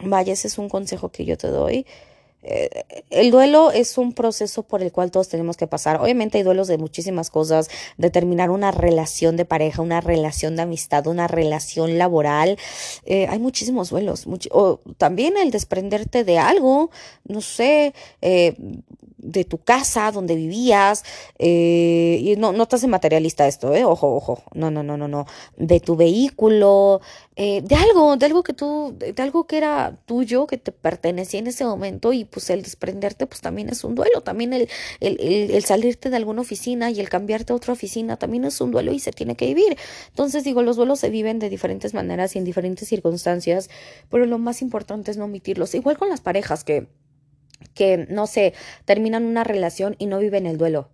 vaya, 0.00 0.32
ese 0.32 0.48
es 0.48 0.58
un 0.58 0.68
consejo 0.68 1.10
que 1.10 1.24
yo 1.24 1.36
te 1.36 1.48
doy. 1.48 1.86
El 3.10 3.30
duelo 3.30 3.70
es 3.70 3.96
un 3.96 4.12
proceso 4.12 4.62
por 4.62 4.82
el 4.82 4.92
cual 4.92 5.10
todos 5.10 5.28
tenemos 5.28 5.56
que 5.56 5.66
pasar. 5.66 6.00
Obviamente 6.00 6.38
hay 6.38 6.44
duelos 6.44 6.68
de 6.68 6.78
muchísimas 6.78 7.30
cosas, 7.30 7.70
de 7.96 8.10
terminar 8.10 8.50
una 8.50 8.70
relación 8.70 9.36
de 9.36 9.44
pareja, 9.44 9.82
una 9.82 10.00
relación 10.00 10.56
de 10.56 10.62
amistad, 10.62 11.06
una 11.06 11.26
relación 11.26 11.98
laboral. 11.98 12.58
Eh, 13.06 13.26
hay 13.28 13.38
muchísimos 13.38 13.90
duelos. 13.90 14.26
o 14.50 14.80
también 14.98 15.36
el 15.36 15.50
desprenderte 15.50 16.24
de 16.24 16.38
algo, 16.38 16.90
no 17.24 17.40
sé, 17.40 17.94
eh, 18.20 18.54
de 19.24 19.44
tu 19.44 19.58
casa 19.58 20.12
donde 20.12 20.36
vivías, 20.36 21.02
eh, 21.38 22.18
y 22.20 22.36
no, 22.36 22.52
no 22.52 22.66
te 22.66 22.76
hace 22.76 22.86
materialista 22.86 23.46
esto, 23.46 23.74
eh, 23.74 23.84
ojo, 23.84 24.14
ojo, 24.14 24.42
no, 24.52 24.70
no, 24.70 24.82
no, 24.82 24.96
no, 24.96 25.08
no, 25.08 25.26
de 25.56 25.80
tu 25.80 25.96
vehículo, 25.96 27.00
eh, 27.36 27.62
de 27.62 27.74
algo, 27.74 28.16
de 28.16 28.26
algo 28.26 28.42
que 28.42 28.52
tú, 28.52 28.94
de, 28.98 29.14
algo 29.22 29.46
que 29.46 29.56
era 29.56 29.96
tuyo, 30.04 30.46
que 30.46 30.58
te 30.58 30.72
pertenecía 30.72 31.40
en 31.40 31.46
ese 31.46 31.64
momento, 31.64 32.12
y 32.12 32.24
pues 32.34 32.50
el 32.50 32.62
desprenderte, 32.62 33.26
pues 33.26 33.40
también 33.40 33.68
es 33.68 33.84
un 33.84 33.94
duelo, 33.94 34.22
también 34.22 34.52
el, 34.52 34.68
el, 34.98 35.20
el, 35.20 35.64
salirte 35.64 36.10
de 36.10 36.16
alguna 36.16 36.40
oficina 36.40 36.90
y 36.90 36.98
el 36.98 37.08
cambiarte 37.08 37.52
a 37.52 37.56
otra 37.56 37.72
oficina 37.72 38.16
también 38.16 38.44
es 38.44 38.60
un 38.60 38.72
duelo 38.72 38.92
y 38.92 38.98
se 38.98 39.12
tiene 39.12 39.36
que 39.36 39.46
vivir. 39.46 39.78
Entonces 40.08 40.42
digo, 40.42 40.62
los 40.62 40.74
duelos 40.74 40.98
se 40.98 41.10
viven 41.10 41.38
de 41.38 41.48
diferentes 41.48 41.94
maneras 41.94 42.34
y 42.34 42.38
en 42.38 42.44
diferentes 42.44 42.88
circunstancias, 42.88 43.70
pero 44.10 44.26
lo 44.26 44.38
más 44.38 44.60
importante 44.62 45.12
es 45.12 45.16
no 45.16 45.26
omitirlos, 45.26 45.74
igual 45.76 45.96
con 45.96 46.08
las 46.08 46.20
parejas 46.20 46.64
que 46.64 46.88
que, 47.72 48.06
no 48.10 48.26
sé, 48.26 48.52
terminan 48.84 49.24
una 49.24 49.42
relación 49.42 49.96
y 49.98 50.06
no 50.06 50.18
viven 50.18 50.46
el 50.46 50.58
duelo 50.58 50.90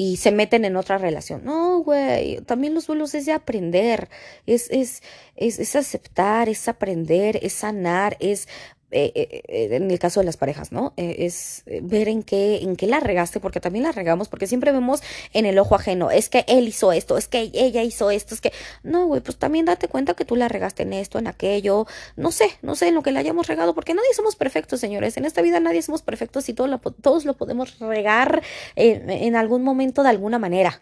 y 0.00 0.18
se 0.18 0.30
meten 0.30 0.64
en 0.64 0.76
otra 0.76 0.96
relación. 0.96 1.44
No, 1.44 1.80
güey, 1.80 2.40
también 2.42 2.72
los 2.72 2.86
duelos 2.86 3.16
es 3.16 3.26
de 3.26 3.32
aprender, 3.32 4.08
es, 4.46 4.70
es, 4.70 5.02
es, 5.34 5.58
es 5.58 5.74
aceptar, 5.74 6.48
es 6.48 6.68
aprender, 6.68 7.40
es 7.42 7.54
sanar, 7.54 8.16
es 8.20 8.46
eh, 8.90 9.12
eh, 9.14 9.42
eh, 9.48 9.76
en 9.76 9.90
el 9.90 9.98
caso 9.98 10.20
de 10.20 10.26
las 10.26 10.38
parejas, 10.38 10.72
¿no? 10.72 10.94
es 10.96 11.62
ver 11.82 12.08
en 12.08 12.22
qué, 12.22 12.62
en 12.62 12.74
qué 12.74 12.86
la 12.86 13.00
regaste, 13.00 13.38
porque 13.38 13.60
también 13.60 13.82
la 13.82 13.92
regamos, 13.92 14.28
porque 14.28 14.46
siempre 14.46 14.72
vemos 14.72 15.02
en 15.34 15.44
el 15.44 15.58
ojo 15.58 15.74
ajeno, 15.74 16.10
es 16.10 16.30
que 16.30 16.46
él 16.48 16.68
hizo 16.68 16.92
esto, 16.92 17.18
es 17.18 17.28
que 17.28 17.50
ella 17.52 17.82
hizo 17.82 18.10
esto, 18.10 18.34
es 18.34 18.40
que, 18.40 18.52
no, 18.82 19.06
güey, 19.06 19.20
pues 19.20 19.36
también 19.36 19.66
date 19.66 19.88
cuenta 19.88 20.14
que 20.14 20.24
tú 20.24 20.36
la 20.36 20.48
regaste 20.48 20.84
en 20.84 20.94
esto, 20.94 21.18
en 21.18 21.26
aquello, 21.26 21.86
no 22.16 22.32
sé, 22.32 22.50
no 22.62 22.76
sé 22.76 22.88
en 22.88 22.94
lo 22.94 23.02
que 23.02 23.12
le 23.12 23.18
hayamos 23.18 23.46
regado, 23.46 23.74
porque 23.74 23.92
nadie 23.92 24.14
somos 24.14 24.36
perfectos, 24.36 24.80
señores, 24.80 25.18
en 25.18 25.26
esta 25.26 25.42
vida 25.42 25.60
nadie 25.60 25.82
somos 25.82 26.00
perfectos 26.00 26.48
y 26.48 26.54
todos 26.54 27.24
lo 27.24 27.34
podemos 27.34 27.78
regar 27.80 28.42
en 28.76 29.36
algún 29.36 29.62
momento 29.62 30.02
de 30.02 30.08
alguna 30.08 30.38
manera. 30.38 30.80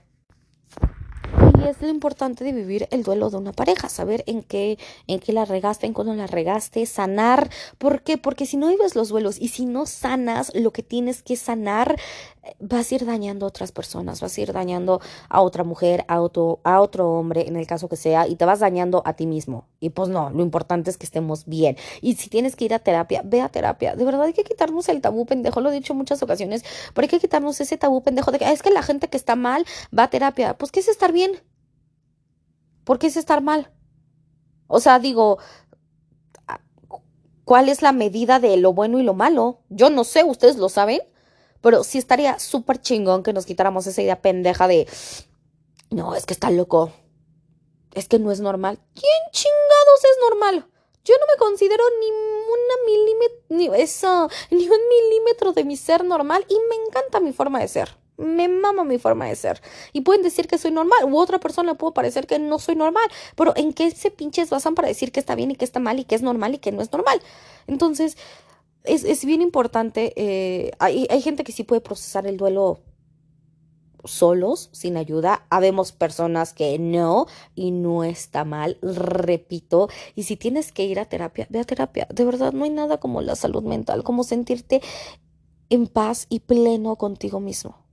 Es 1.67 1.83
lo 1.83 1.89
importante 1.89 2.45
de 2.45 2.53
vivir 2.53 2.87
el 2.93 3.03
duelo 3.03 3.29
de 3.29 3.39
una 3.39 3.51
pareja, 3.51 3.89
saber 3.89 4.23
en 4.29 4.45
qué, 4.45 4.79
en 5.09 5.19
qué 5.19 5.33
la 5.33 5.45
regaste, 5.45 5.87
en 5.87 5.95
cuándo 5.95 6.15
la 6.15 6.29
regaste, 6.29 6.87
sanar. 6.87 7.51
¿Por 7.79 8.03
qué? 8.03 8.19
Porque 8.19 8.47
si 8.47 8.57
no 8.57 8.69
vives 8.69 8.95
los 8.95 9.09
duelos 9.09 9.37
y 9.41 9.49
si 9.49 9.67
no 9.67 9.85
sanas 9.85 10.53
lo 10.55 10.71
que 10.71 10.85
tienes 10.85 11.25
que 11.25 11.35
sanar, 11.35 11.97
vas 12.61 12.93
a 12.93 12.95
ir 12.95 13.05
dañando 13.05 13.47
a 13.47 13.49
otras 13.49 13.73
personas, 13.73 14.21
vas 14.21 14.39
a 14.39 14.41
ir 14.41 14.53
dañando 14.53 15.01
a 15.29 15.41
otra 15.41 15.65
mujer, 15.65 16.05
a 16.07 16.21
otro, 16.21 16.61
a 16.63 16.81
otro 16.81 17.11
hombre, 17.11 17.49
en 17.49 17.57
el 17.57 17.67
caso 17.67 17.89
que 17.89 17.97
sea, 17.97 18.29
y 18.29 18.37
te 18.37 18.45
vas 18.45 18.61
dañando 18.61 19.03
a 19.05 19.15
ti 19.15 19.27
mismo. 19.27 19.67
Y 19.81 19.91
pues 19.91 20.09
no, 20.09 20.31
lo 20.31 20.43
importante 20.43 20.91
es 20.91 20.99
que 20.99 21.07
estemos 21.07 21.47
bien. 21.47 21.77
Y 22.01 22.15
si 22.15 22.31
tienes 22.31 22.55
que 22.55 22.67
ir 22.67 22.75
a 22.75 22.79
terapia, 22.79 23.23
ve 23.25 23.41
a 23.41 23.49
terapia. 23.49 23.97
De 23.97 24.05
verdad 24.05 24.23
hay 24.23 24.35
que 24.35 24.45
quitarnos 24.45 24.89
el 24.89 25.01
tabú 25.01 25.27
pendejo, 25.27 25.61
lo 25.61 25.71
he 25.71 25.75
dicho 25.75 25.95
en 25.95 25.99
muchas 25.99 26.23
ocasiones, 26.23 26.65
pero 26.95 27.07
hay 27.07 27.09
que 27.09 27.19
quitarnos 27.19 27.61
ese 27.61 27.77
tabú 27.77 28.03
pendejo 28.03 28.31
de 28.31 28.39
que 28.39 28.53
es 28.53 28.63
que 28.63 28.71
la 28.71 28.83
gente 28.83 29.09
que 29.09 29.17
está 29.17 29.35
mal 29.35 29.65
va 29.97 30.05
a 30.05 30.11
terapia. 30.11 30.57
Pues 30.57 30.71
¿qué 30.71 30.81
es 30.81 30.89
estar 30.89 31.13
bien? 31.13 31.33
¿Por 32.87 33.01
qué 33.01 33.09
es 33.09 33.17
estar 33.17 33.43
mal? 33.43 33.73
O 34.69 34.79
sea, 34.79 35.01
digo, 35.01 35.39
¿cuál 37.45 37.69
es 37.69 37.83
la 37.83 37.91
medida 37.91 38.39
de 38.39 38.57
lo 38.59 38.73
bueno 38.73 39.01
y 39.01 39.03
lo 39.03 39.13
malo? 39.13 39.59
Yo 39.71 39.91
no 39.91 40.05
sé, 40.05 40.23
ustedes 40.23 40.57
lo 40.57 40.69
saben. 40.69 41.01
Pero 41.61 41.83
sí 41.83 41.99
estaría 41.99 42.39
súper 42.39 42.81
chingón 42.81 43.25
que 43.25 43.33
nos 43.33 43.45
quitáramos 43.45 43.89
esa 43.89 44.03
idea 44.03 44.23
pendeja 44.23 44.69
de, 44.69 44.87
no, 45.91 46.15
es 46.15 46.27
que 46.27 46.33
está 46.33 46.49
loco. 46.53 46.93
Es 47.93 48.07
que 48.07 48.21
no 48.21 48.31
es 48.31 48.39
normal. 48.39 48.79
¿Quién 48.95 49.21
chingados 49.33 50.05
es 50.05 50.19
normal? 50.31 50.71
Yo 51.05 51.15
no 51.19 51.27
me 51.27 51.39
considero 51.39 51.83
ni 51.99 52.07
una 52.07 52.75
milímetro, 52.87 53.39
ni 53.49 53.83
eso, 53.83 54.29
ni 54.51 54.69
un 54.69 54.81
milímetro 54.89 55.53
de 55.53 55.65
mi 55.65 55.77
ser 55.77 56.05
normal 56.05 56.47
y 56.49 56.55
me 56.69 56.77
encanta 56.87 57.19
mi 57.19 57.33
forma 57.33 57.59
de 57.59 57.67
ser. 57.67 58.06
Me 58.19 58.49
mama 58.49 58.85
mi 58.85 58.99
forma 58.99 59.27
de 59.27 59.37
ser. 59.37 59.61
Y 59.93 60.03
pueden 60.03 60.23
decir 60.23 60.49
que 60.49 60.59
soy 60.59 60.71
normal, 60.71 61.05
u 61.05 61.19
otra 61.19 61.39
persona 61.39 61.73
le 61.73 61.79
puedo 61.79 61.93
parecer 61.93 62.27
que 62.27 62.39
no 62.39 62.59
soy 62.59 62.77
normal. 62.77 63.09
Pero 63.37 63.53
¿en 63.57 63.73
qué 63.73 63.91
se 63.91 64.11
pinches 64.11 64.51
basan 64.51 64.75
para 64.75 64.89
decir 64.89 65.13
que 65.13 65.21
está 65.21 65.35
bien 65.35 65.51
y 65.51 65.57
que 65.57 65.65
está 65.65 65.81
mal 65.81 65.99
y 65.99 66.05
que 66.05 66.15
es 66.15 66.23
normal 66.23 66.55
y 66.55 66.59
que 66.59 66.73
no 66.73 66.83
es 66.83 66.93
normal? 66.93 67.21
Entonces, 67.67 68.17
es, 68.85 69.05
es 69.05 69.25
bien 69.25 69.43
importante. 69.43 70.13
Eh, 70.17 70.73
hay, 70.79 71.07
hay 71.11 71.21
gente 71.21 71.45
que 71.45 71.53
sí 71.53 71.65
puede 71.65 71.81
procesar 71.81 72.27
el 72.27 72.37
duelo 72.37 72.81
solos, 74.07 74.71
sin 74.73 74.97
ayuda. 74.97 75.47
Habemos 75.51 75.93
personas 75.93 76.53
que 76.53 76.79
no 76.79 77.27
y 77.55 77.71
no 77.71 78.05
está 78.05 78.45
mal, 78.45 78.79
repito. 78.83 79.89
Y 80.15 80.25
si 80.25 80.37
tienes 80.37 80.73
que 80.73 80.85
ir 80.85 81.01
a 81.01 81.07
terapia, 81.07 81.47
ve 81.51 81.61
a 81.61 81.65
terapia. 81.65 82.07
De 82.13 82.25
verdad, 82.25 82.53
no 82.53 82.65
hay 82.65 82.71
nada 82.71 82.99
como 82.99 83.21
la 83.21 83.37
salud 83.37 83.63
mental, 83.63 84.05
como 84.05 84.25
sentirte 84.25 84.81
en 85.69 85.87
paz 85.87 86.27
y 86.29 86.41
pleno 86.41 86.97
contigo 86.97 87.41
mismo. 87.41 87.86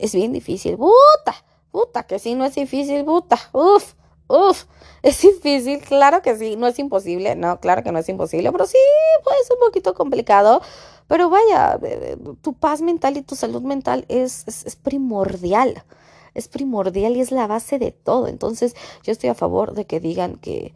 Es 0.00 0.14
bien 0.14 0.32
difícil. 0.32 0.76
Puta, 0.76 1.34
puta, 1.70 2.02
que 2.04 2.18
sí, 2.18 2.34
no 2.34 2.44
es 2.44 2.54
difícil, 2.54 3.04
puta. 3.04 3.38
Uf, 3.52 3.94
uf. 4.28 4.64
Es 5.02 5.22
difícil, 5.22 5.80
claro 5.80 6.20
que 6.20 6.36
sí, 6.36 6.56
no 6.56 6.66
es 6.66 6.78
imposible, 6.78 7.34
no, 7.34 7.58
claro 7.58 7.82
que 7.82 7.90
no 7.90 7.98
es 8.00 8.08
imposible, 8.10 8.52
pero 8.52 8.66
sí, 8.66 8.76
pues 9.24 9.50
un 9.50 9.58
poquito 9.66 9.94
complicado. 9.94 10.60
Pero 11.06 11.30
vaya, 11.30 11.78
eh, 11.82 12.18
tu 12.42 12.52
paz 12.52 12.82
mental 12.82 13.16
y 13.16 13.22
tu 13.22 13.34
salud 13.34 13.62
mental 13.62 14.04
es, 14.08 14.44
es 14.46 14.76
primordial 14.76 15.84
es 16.34 16.48
primordial 16.48 17.16
y 17.16 17.20
es 17.20 17.32
la 17.32 17.46
base 17.46 17.78
de 17.78 17.92
todo. 17.92 18.28
Entonces 18.28 18.74
yo 19.02 19.12
estoy 19.12 19.30
a 19.30 19.34
favor 19.34 19.74
de 19.74 19.86
que 19.86 20.00
digan 20.00 20.36
que, 20.36 20.74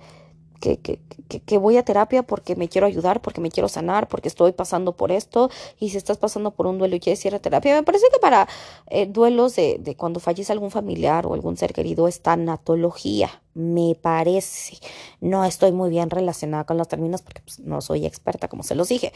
que, 0.61 0.79
que, 0.79 0.99
que, 1.41 1.59
voy 1.59 1.77
a 1.77 1.85
terapia 1.85 2.23
porque 2.23 2.57
me 2.57 2.69
quiero 2.69 2.87
ayudar, 2.87 3.21
porque 3.21 3.41
me 3.41 3.51
quiero 3.51 3.69
sanar, 3.69 4.09
porque 4.09 4.29
estoy 4.29 4.53
pasando 4.53 4.93
por 4.93 5.13
esto. 5.13 5.51
Y 5.79 5.91
si 5.91 5.97
estás 5.97 6.19
pasando 6.19 6.51
por 6.53 6.67
un 6.67 6.79
duelo 6.79 6.97
y 6.97 7.01
quieres 7.01 7.25
ir 7.25 7.35
a 7.35 7.39
terapia, 7.39 7.75
me 7.75 7.83
parece 7.83 8.07
que 8.13 8.19
para 8.19 8.49
eh, 8.89 9.07
duelos 9.07 9.57
de, 9.57 9.79
de 9.81 9.97
cuando 9.97 10.21
fallece 10.21 10.53
algún 10.53 10.71
familiar 10.71 11.27
o 11.27 11.35
algún 11.35 11.57
ser 11.57 11.73
querido 11.73 12.09
es 12.09 12.21
tanatología 12.21 13.44
me 13.55 13.95
parece. 13.95 14.79
No 15.21 15.45
estoy 15.45 15.73
muy 15.73 15.91
bien 15.91 16.11
relacionada 16.11 16.65
con 16.65 16.77
los 16.77 16.89
términos 16.89 17.23
porque 17.23 17.41
pues, 17.43 17.61
no 17.61 17.81
soy 17.81 18.05
experta, 18.05 18.49
como 18.49 18.63
se 18.63 18.75
los 18.75 18.89
dije. 18.89 19.13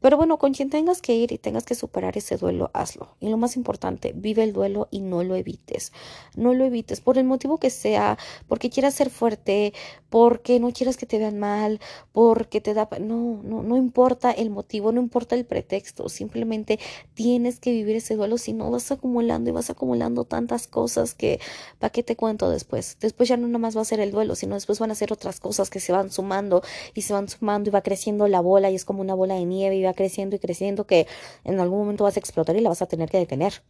Pero 0.00 0.16
bueno, 0.16 0.38
con 0.38 0.52
quien 0.54 0.70
tengas 0.70 1.02
que 1.02 1.14
ir 1.14 1.32
y 1.32 1.38
tengas 1.38 1.64
que 1.64 1.74
superar 1.74 2.16
ese 2.16 2.36
duelo, 2.36 2.70
hazlo. 2.72 3.16
Y 3.20 3.28
lo 3.28 3.36
más 3.36 3.56
importante, 3.56 4.12
vive 4.14 4.42
el 4.44 4.52
duelo 4.52 4.88
y 4.90 5.00
no 5.00 5.22
lo 5.22 5.36
evites. 5.36 5.92
No 6.36 6.54
lo 6.54 6.64
evites 6.64 7.00
por 7.00 7.18
el 7.18 7.24
motivo 7.24 7.58
que 7.58 7.70
sea, 7.70 8.18
porque 8.48 8.70
quieras 8.70 8.94
ser 8.94 9.10
fuerte, 9.10 9.74
porque 10.10 10.58
no 10.58 10.72
quieras 10.72 10.96
que 10.96 11.06
te 11.06 11.18
vean 11.18 11.38
mal, 11.38 11.80
porque 12.12 12.60
te 12.60 12.74
da... 12.74 12.88
No, 13.00 13.40
no, 13.42 13.62
no 13.62 13.76
importa 13.76 14.30
el 14.30 14.50
motivo, 14.50 14.92
no 14.92 15.00
importa 15.00 15.34
el 15.34 15.44
pretexto. 15.44 16.08
Simplemente 16.08 16.78
tienes 17.14 17.60
que 17.60 17.72
vivir 17.72 17.96
ese 17.96 18.16
duelo, 18.16 18.38
si 18.38 18.52
no 18.52 18.70
vas 18.70 18.90
acumulando 18.90 19.50
y 19.50 19.52
vas 19.52 19.70
acumulando 19.70 20.24
tantas 20.24 20.66
cosas 20.66 21.14
que, 21.14 21.40
¿para 21.78 21.90
qué 21.90 22.02
te 22.02 22.16
cuento 22.16 22.50
después? 22.50 22.96
Después 23.00 23.28
ya 23.28 23.36
no 23.36 23.48
nomás 23.48 23.74
vas 23.74 23.81
a 23.82 23.84
ser 23.84 24.00
el 24.00 24.10
duelo, 24.10 24.34
sino 24.34 24.54
después 24.54 24.78
van 24.78 24.90
a 24.90 24.94
ser 24.94 25.12
otras 25.12 25.40
cosas 25.40 25.70
que 25.70 25.80
se 25.80 25.92
van 25.92 26.10
sumando 26.10 26.62
y 26.94 27.02
se 27.02 27.12
van 27.12 27.28
sumando 27.28 27.70
y 27.70 27.72
va 27.72 27.82
creciendo 27.82 28.26
la 28.28 28.40
bola 28.40 28.70
y 28.70 28.74
es 28.74 28.84
como 28.84 29.00
una 29.00 29.14
bola 29.14 29.34
de 29.34 29.44
nieve 29.44 29.76
y 29.76 29.82
va 29.82 29.94
creciendo 29.94 30.36
y 30.36 30.38
creciendo 30.38 30.86
que 30.86 31.06
en 31.44 31.60
algún 31.60 31.80
momento 31.80 32.04
vas 32.04 32.16
a 32.16 32.20
explotar 32.20 32.56
y 32.56 32.60
la 32.60 32.68
vas 32.68 32.82
a 32.82 32.86
tener 32.86 33.10
que 33.10 33.18
detener. 33.18 33.62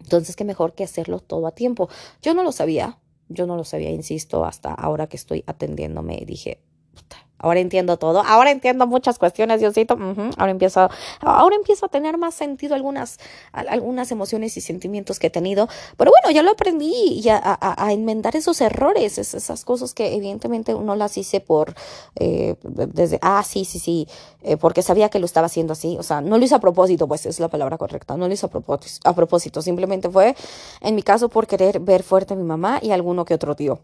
Entonces, 0.00 0.36
qué 0.36 0.44
mejor 0.44 0.74
que 0.74 0.84
hacerlo 0.84 1.20
todo 1.20 1.46
a 1.46 1.52
tiempo. 1.52 1.88
Yo 2.22 2.32
no 2.34 2.42
lo 2.42 2.52
sabía, 2.52 2.98
yo 3.28 3.46
no 3.46 3.56
lo 3.56 3.64
sabía, 3.64 3.90
insisto, 3.90 4.44
hasta 4.44 4.72
ahora 4.72 5.08
que 5.08 5.16
estoy 5.16 5.42
atendiéndome, 5.46 6.22
dije, 6.26 6.62
puta, 6.94 7.25
Ahora 7.38 7.60
entiendo 7.60 7.98
todo, 7.98 8.22
ahora 8.26 8.50
entiendo 8.50 8.86
muchas 8.86 9.18
cuestiones, 9.18 9.60
Diosito. 9.60 9.98
Ahora 10.38 10.50
empiezo, 10.50 10.88
ahora 11.20 11.56
empiezo 11.56 11.86
a 11.86 11.88
tener 11.88 12.16
más 12.16 12.34
sentido 12.34 12.74
algunas, 12.74 13.18
algunas 13.52 14.10
emociones 14.10 14.56
y 14.56 14.60
sentimientos 14.60 15.18
que 15.18 15.26
he 15.26 15.30
tenido. 15.30 15.68
Pero 15.96 16.10
bueno, 16.10 16.34
ya 16.34 16.42
lo 16.42 16.52
aprendí 16.52 16.92
y 16.92 17.28
a, 17.28 17.40
a, 17.60 17.92
enmendar 17.92 18.36
esos 18.36 18.60
errores, 18.60 19.18
esas 19.18 19.64
cosas 19.64 19.92
que 19.92 20.14
evidentemente 20.14 20.72
no 20.74 20.96
las 20.96 21.18
hice 21.18 21.40
por, 21.40 21.74
eh, 22.16 22.56
desde, 22.62 23.18
ah, 23.22 23.42
sí, 23.42 23.64
sí, 23.64 23.78
sí, 23.78 24.08
eh, 24.42 24.56
porque 24.56 24.82
sabía 24.82 25.08
que 25.08 25.18
lo 25.18 25.26
estaba 25.26 25.46
haciendo 25.46 25.74
así. 25.74 25.96
O 25.98 26.02
sea, 26.02 26.20
no 26.20 26.38
lo 26.38 26.44
hice 26.44 26.54
a 26.54 26.60
propósito, 26.60 27.06
pues 27.06 27.26
es 27.26 27.38
la 27.40 27.48
palabra 27.48 27.78
correcta, 27.78 28.16
no 28.16 28.28
lo 28.28 28.34
hice 28.34 28.46
a 28.46 28.48
propósito, 28.48 29.08
a 29.08 29.14
propósito. 29.14 29.62
Simplemente 29.62 30.08
fue, 30.08 30.34
en 30.80 30.94
mi 30.94 31.02
caso, 31.02 31.28
por 31.28 31.46
querer 31.46 31.80
ver 31.80 32.02
fuerte 32.02 32.34
a 32.34 32.36
mi 32.36 32.44
mamá 32.44 32.78
y 32.82 32.92
alguno 32.92 33.24
que 33.24 33.34
otro 33.34 33.54
tío. 33.54 33.80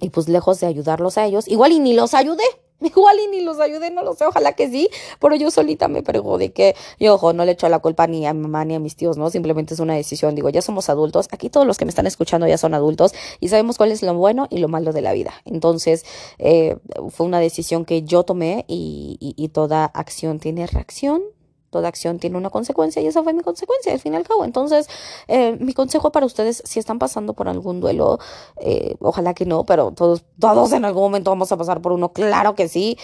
Y 0.00 0.10
pues 0.10 0.28
lejos 0.28 0.60
de 0.60 0.66
ayudarlos 0.66 1.18
a 1.18 1.24
ellos, 1.26 1.48
igual 1.48 1.72
y 1.72 1.80
ni 1.80 1.92
los 1.92 2.14
ayudé. 2.14 2.44
Igual 2.80 3.16
y 3.18 3.28
ni 3.28 3.40
los 3.40 3.58
ayudé, 3.58 3.90
no 3.90 4.02
lo 4.04 4.14
sé, 4.14 4.24
ojalá 4.24 4.52
que 4.52 4.70
sí, 4.70 4.88
pero 5.20 5.34
yo 5.34 5.50
solita 5.50 5.88
me 5.88 6.02
perjudiqué. 6.02 6.76
Y 6.98 7.08
ojo, 7.08 7.32
no 7.32 7.44
le 7.44 7.52
echo 7.52 7.68
la 7.68 7.80
culpa 7.80 8.06
ni 8.06 8.26
a 8.26 8.32
mi 8.32 8.42
mamá 8.42 8.64
ni 8.64 8.74
a 8.74 8.78
mis 8.78 8.94
tíos, 8.94 9.16
¿no? 9.16 9.30
Simplemente 9.30 9.74
es 9.74 9.80
una 9.80 9.94
decisión. 9.94 10.34
Digo, 10.34 10.48
ya 10.48 10.62
somos 10.62 10.88
adultos. 10.88 11.28
Aquí 11.32 11.50
todos 11.50 11.66
los 11.66 11.76
que 11.76 11.84
me 11.84 11.88
están 11.88 12.06
escuchando 12.06 12.46
ya 12.46 12.56
son 12.56 12.74
adultos 12.74 13.14
y 13.40 13.48
sabemos 13.48 13.78
cuál 13.78 13.90
es 13.90 14.02
lo 14.02 14.14
bueno 14.14 14.46
y 14.50 14.58
lo 14.58 14.68
malo 14.68 14.92
de 14.92 15.02
la 15.02 15.12
vida. 15.12 15.34
Entonces, 15.44 16.04
eh, 16.38 16.76
fue 17.10 17.26
una 17.26 17.40
decisión 17.40 17.84
que 17.84 18.02
yo 18.02 18.22
tomé 18.22 18.64
y, 18.68 19.16
y 19.20 19.48
toda 19.48 19.84
acción 19.84 20.38
tiene 20.38 20.66
reacción 20.66 21.22
toda 21.70 21.88
acción 21.88 22.18
tiene 22.18 22.36
una 22.36 22.50
consecuencia 22.50 23.02
y 23.02 23.06
esa 23.06 23.22
fue 23.22 23.32
mi 23.32 23.42
consecuencia 23.42 23.92
al 23.92 24.00
fin 24.00 24.14
y 24.14 24.16
al 24.16 24.24
cabo. 24.24 24.44
Entonces, 24.44 24.88
eh, 25.26 25.56
mi 25.60 25.74
consejo 25.74 26.12
para 26.12 26.26
ustedes, 26.26 26.62
si 26.64 26.78
están 26.78 26.98
pasando 26.98 27.34
por 27.34 27.48
algún 27.48 27.80
duelo, 27.80 28.18
eh, 28.60 28.96
ojalá 29.00 29.34
que 29.34 29.46
no, 29.46 29.64
pero 29.64 29.92
todos, 29.92 30.24
todos 30.38 30.72
en 30.72 30.84
algún 30.84 31.02
momento 31.04 31.30
vamos 31.30 31.52
a 31.52 31.56
pasar 31.56 31.80
por 31.80 31.92
uno, 31.92 32.12
claro 32.12 32.54
que 32.54 32.68
sí, 32.68 32.98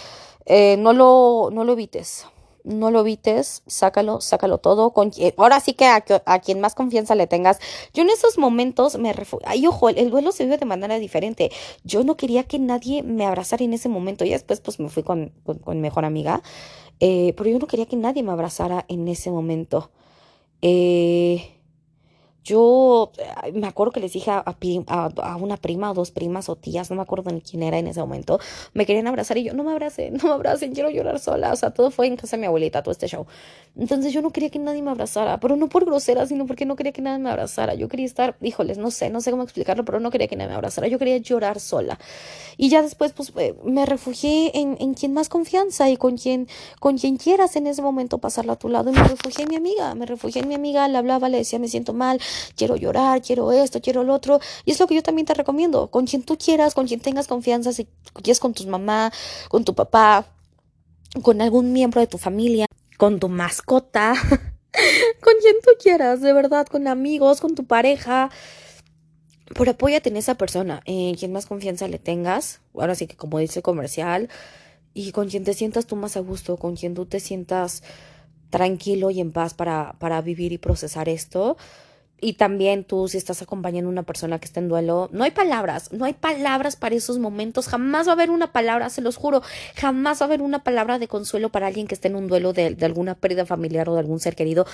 eh, 0.46 0.76
no, 0.78 0.92
lo, 0.92 1.50
no 1.52 1.64
lo 1.64 1.72
evites. 1.72 2.26
No 2.64 2.90
lo 2.90 3.00
evites, 3.00 3.62
sácalo, 3.66 4.22
sácalo 4.22 4.56
todo. 4.56 4.92
Con, 4.92 5.10
ahora 5.36 5.60
sí 5.60 5.74
que 5.74 5.84
a, 5.84 6.00
quien 6.40 6.60
más 6.60 6.74
confianza 6.74 7.14
le 7.14 7.26
tengas. 7.26 7.58
Yo 7.92 8.02
en 8.02 8.08
esos 8.08 8.38
momentos 8.38 8.98
me 8.98 9.12
refugio. 9.12 9.46
Ay, 9.46 9.66
ojo, 9.66 9.90
el, 9.90 10.08
duelo 10.10 10.32
se 10.32 10.44
vive 10.44 10.56
de 10.56 10.64
manera 10.64 10.98
diferente. 10.98 11.50
Yo 11.82 12.04
no 12.04 12.16
quería 12.16 12.44
que 12.44 12.58
nadie 12.58 13.02
me 13.02 13.26
abrazara 13.26 13.62
en 13.64 13.74
ese 13.74 13.90
momento. 13.90 14.24
Y 14.24 14.30
después, 14.30 14.60
pues 14.60 14.80
me 14.80 14.88
fui 14.88 15.02
con, 15.02 15.30
con, 15.44 15.58
con 15.58 15.82
mejor 15.82 16.06
amiga. 16.06 16.42
Eh, 17.00 17.34
pero 17.36 17.50
yo 17.50 17.58
no 17.58 17.66
quería 17.66 17.86
que 17.86 17.96
nadie 17.96 18.22
me 18.22 18.32
abrazara 18.32 18.84
en 18.88 19.08
ese 19.08 19.30
momento. 19.30 19.90
Eh, 20.62 21.53
yo 22.44 23.10
me 23.54 23.66
acuerdo 23.66 23.92
que 23.92 24.00
les 24.00 24.12
dije 24.12 24.30
a, 24.30 25.36
una 25.40 25.56
prima 25.56 25.90
o 25.90 25.94
dos 25.94 26.10
primas 26.10 26.48
o 26.50 26.56
tías, 26.56 26.90
no 26.90 26.96
me 26.96 27.02
acuerdo 27.02 27.30
ni 27.30 27.40
quién 27.40 27.62
era 27.62 27.78
en 27.78 27.86
ese 27.86 28.00
momento, 28.00 28.38
me 28.74 28.84
querían 28.84 29.06
abrazar 29.06 29.38
y 29.38 29.44
yo, 29.44 29.54
no 29.54 29.64
me 29.64 29.72
abracen, 29.72 30.14
no 30.22 30.28
me 30.28 30.34
abracen, 30.34 30.74
quiero 30.74 30.90
llorar 30.90 31.18
sola. 31.18 31.52
O 31.52 31.56
sea, 31.56 31.70
todo 31.70 31.90
fue 31.90 32.06
en 32.06 32.16
casa 32.16 32.36
de 32.36 32.42
mi 32.42 32.46
abuelita, 32.46 32.82
todo 32.82 32.92
este 32.92 33.08
show. 33.08 33.26
Entonces 33.76 34.12
yo 34.12 34.22
no 34.22 34.30
quería 34.30 34.50
que 34.50 34.58
nadie 34.58 34.82
me 34.82 34.90
abrazara, 34.90 35.40
pero 35.40 35.56
no 35.56 35.68
por 35.68 35.84
grosera, 35.84 36.26
sino 36.26 36.46
porque 36.46 36.66
no 36.66 36.76
quería 36.76 36.92
que 36.92 37.02
nadie 37.02 37.18
me 37.18 37.30
abrazara. 37.30 37.74
Yo 37.74 37.88
quería 37.88 38.06
estar, 38.06 38.36
híjoles, 38.40 38.78
no 38.78 38.90
sé, 38.90 39.10
no 39.10 39.20
sé 39.20 39.30
cómo 39.30 39.42
explicarlo, 39.42 39.84
pero 39.84 39.98
no 40.00 40.10
quería 40.10 40.28
que 40.28 40.36
nadie 40.36 40.50
me 40.50 40.54
abrazara. 40.54 40.86
Yo 40.88 40.98
quería 40.98 41.16
llorar 41.16 41.60
sola. 41.60 41.98
Y 42.56 42.68
ya 42.68 42.82
después, 42.82 43.12
pues, 43.12 43.32
eh, 43.36 43.54
me 43.64 43.86
refugié 43.86 44.52
en, 44.54 44.76
en 44.80 44.94
quien 44.94 45.12
más 45.12 45.28
confianza 45.28 45.90
y 45.90 45.96
con 45.96 46.16
quien, 46.16 46.46
con 46.78 46.98
quien 46.98 47.16
quieras 47.16 47.56
en 47.56 47.66
ese 47.66 47.82
momento 47.82 48.18
pasarla 48.18 48.52
a 48.52 48.56
tu 48.56 48.68
lado. 48.68 48.90
Y 48.90 48.92
me 48.92 49.02
refugié 49.02 49.44
en 49.44 49.48
mi 49.48 49.56
amiga, 49.56 49.94
me 49.94 50.06
refugié 50.06 50.42
en 50.42 50.48
mi 50.48 50.54
amiga, 50.54 50.86
le 50.88 50.98
hablaba, 50.98 51.28
le 51.28 51.38
decía, 51.38 51.58
me 51.58 51.68
siento 51.68 51.94
mal, 51.94 52.20
quiero 52.56 52.76
llorar, 52.76 53.22
quiero 53.22 53.52
esto, 53.52 53.80
quiero 53.80 54.04
lo 54.04 54.14
otro. 54.14 54.40
Y 54.64 54.72
es 54.72 54.80
lo 54.80 54.86
que 54.86 54.94
yo 54.94 55.02
también 55.02 55.26
te 55.26 55.34
recomiendo, 55.34 55.90
con 55.90 56.06
quien 56.06 56.22
tú 56.22 56.36
quieras, 56.38 56.74
con 56.74 56.86
quien 56.86 57.00
tengas 57.00 57.26
confianza, 57.26 57.72
si 57.72 57.86
quieres 58.14 58.40
con 58.40 58.54
tu 58.54 58.66
mamá, 58.66 59.12
con 59.48 59.64
tu 59.64 59.74
papá, 59.74 60.26
con 61.22 61.40
algún 61.40 61.72
miembro 61.72 62.00
de 62.00 62.06
tu 62.06 62.18
familia, 62.18 62.66
con 62.96 63.20
tu 63.20 63.28
mascota, 63.28 64.14
con 65.20 65.34
quien 65.40 65.56
tú 65.62 65.70
quieras, 65.80 66.20
de 66.20 66.32
verdad, 66.32 66.66
con 66.66 66.88
amigos, 66.88 67.40
con 67.40 67.54
tu 67.54 67.64
pareja. 67.64 68.30
Por 69.54 69.68
apóyate 69.68 70.08
en 70.08 70.16
esa 70.16 70.36
persona, 70.36 70.82
en 70.86 71.14
quien 71.16 71.32
más 71.32 71.46
confianza 71.46 71.86
le 71.86 71.98
tengas, 71.98 72.60
ahora 72.74 72.94
sí 72.94 73.06
que 73.06 73.16
como 73.16 73.38
dice 73.38 73.62
comercial, 73.62 74.28
y 74.94 75.12
con 75.12 75.28
quien 75.28 75.44
te 75.44 75.54
sientas 75.54 75.86
tú 75.86 75.96
más 75.96 76.16
a 76.16 76.20
gusto, 76.20 76.56
con 76.56 76.76
quien 76.76 76.94
tú 76.94 77.04
te 77.04 77.20
sientas 77.20 77.82
tranquilo 78.50 79.10
y 79.10 79.20
en 79.20 79.32
paz 79.32 79.52
para, 79.52 79.96
para 79.98 80.22
vivir 80.22 80.52
y 80.52 80.58
procesar 80.58 81.08
esto 81.08 81.56
y 82.24 82.32
también 82.32 82.84
tú, 82.84 83.06
si 83.06 83.18
estás 83.18 83.42
acompañando 83.42 83.88
a 83.88 83.92
una 83.92 84.02
persona 84.02 84.38
que 84.38 84.46
está 84.46 84.60
en 84.60 84.68
duelo, 84.68 85.10
no 85.12 85.24
hay 85.24 85.30
palabras, 85.30 85.92
no 85.92 86.06
hay 86.06 86.14
palabras 86.14 86.76
para 86.76 86.94
esos 86.94 87.18
momentos. 87.18 87.68
Jamás 87.68 88.06
va 88.06 88.12
a 88.12 88.14
haber 88.14 88.30
una 88.30 88.50
palabra, 88.50 88.88
se 88.88 89.02
los 89.02 89.16
juro, 89.16 89.42
jamás 89.76 90.20
va 90.20 90.24
a 90.24 90.28
haber 90.28 90.40
una 90.40 90.64
palabra 90.64 90.98
de 90.98 91.06
consuelo 91.06 91.50
para 91.50 91.66
alguien 91.66 91.86
que 91.86 91.94
esté 91.94 92.08
en 92.08 92.16
un 92.16 92.26
duelo 92.26 92.54
de, 92.54 92.74
de 92.74 92.86
alguna 92.86 93.14
pérdida 93.14 93.44
familiar 93.44 93.88
o 93.90 93.94
de 93.94 94.00
algún 94.00 94.20
ser 94.20 94.34
querido. 94.34 94.66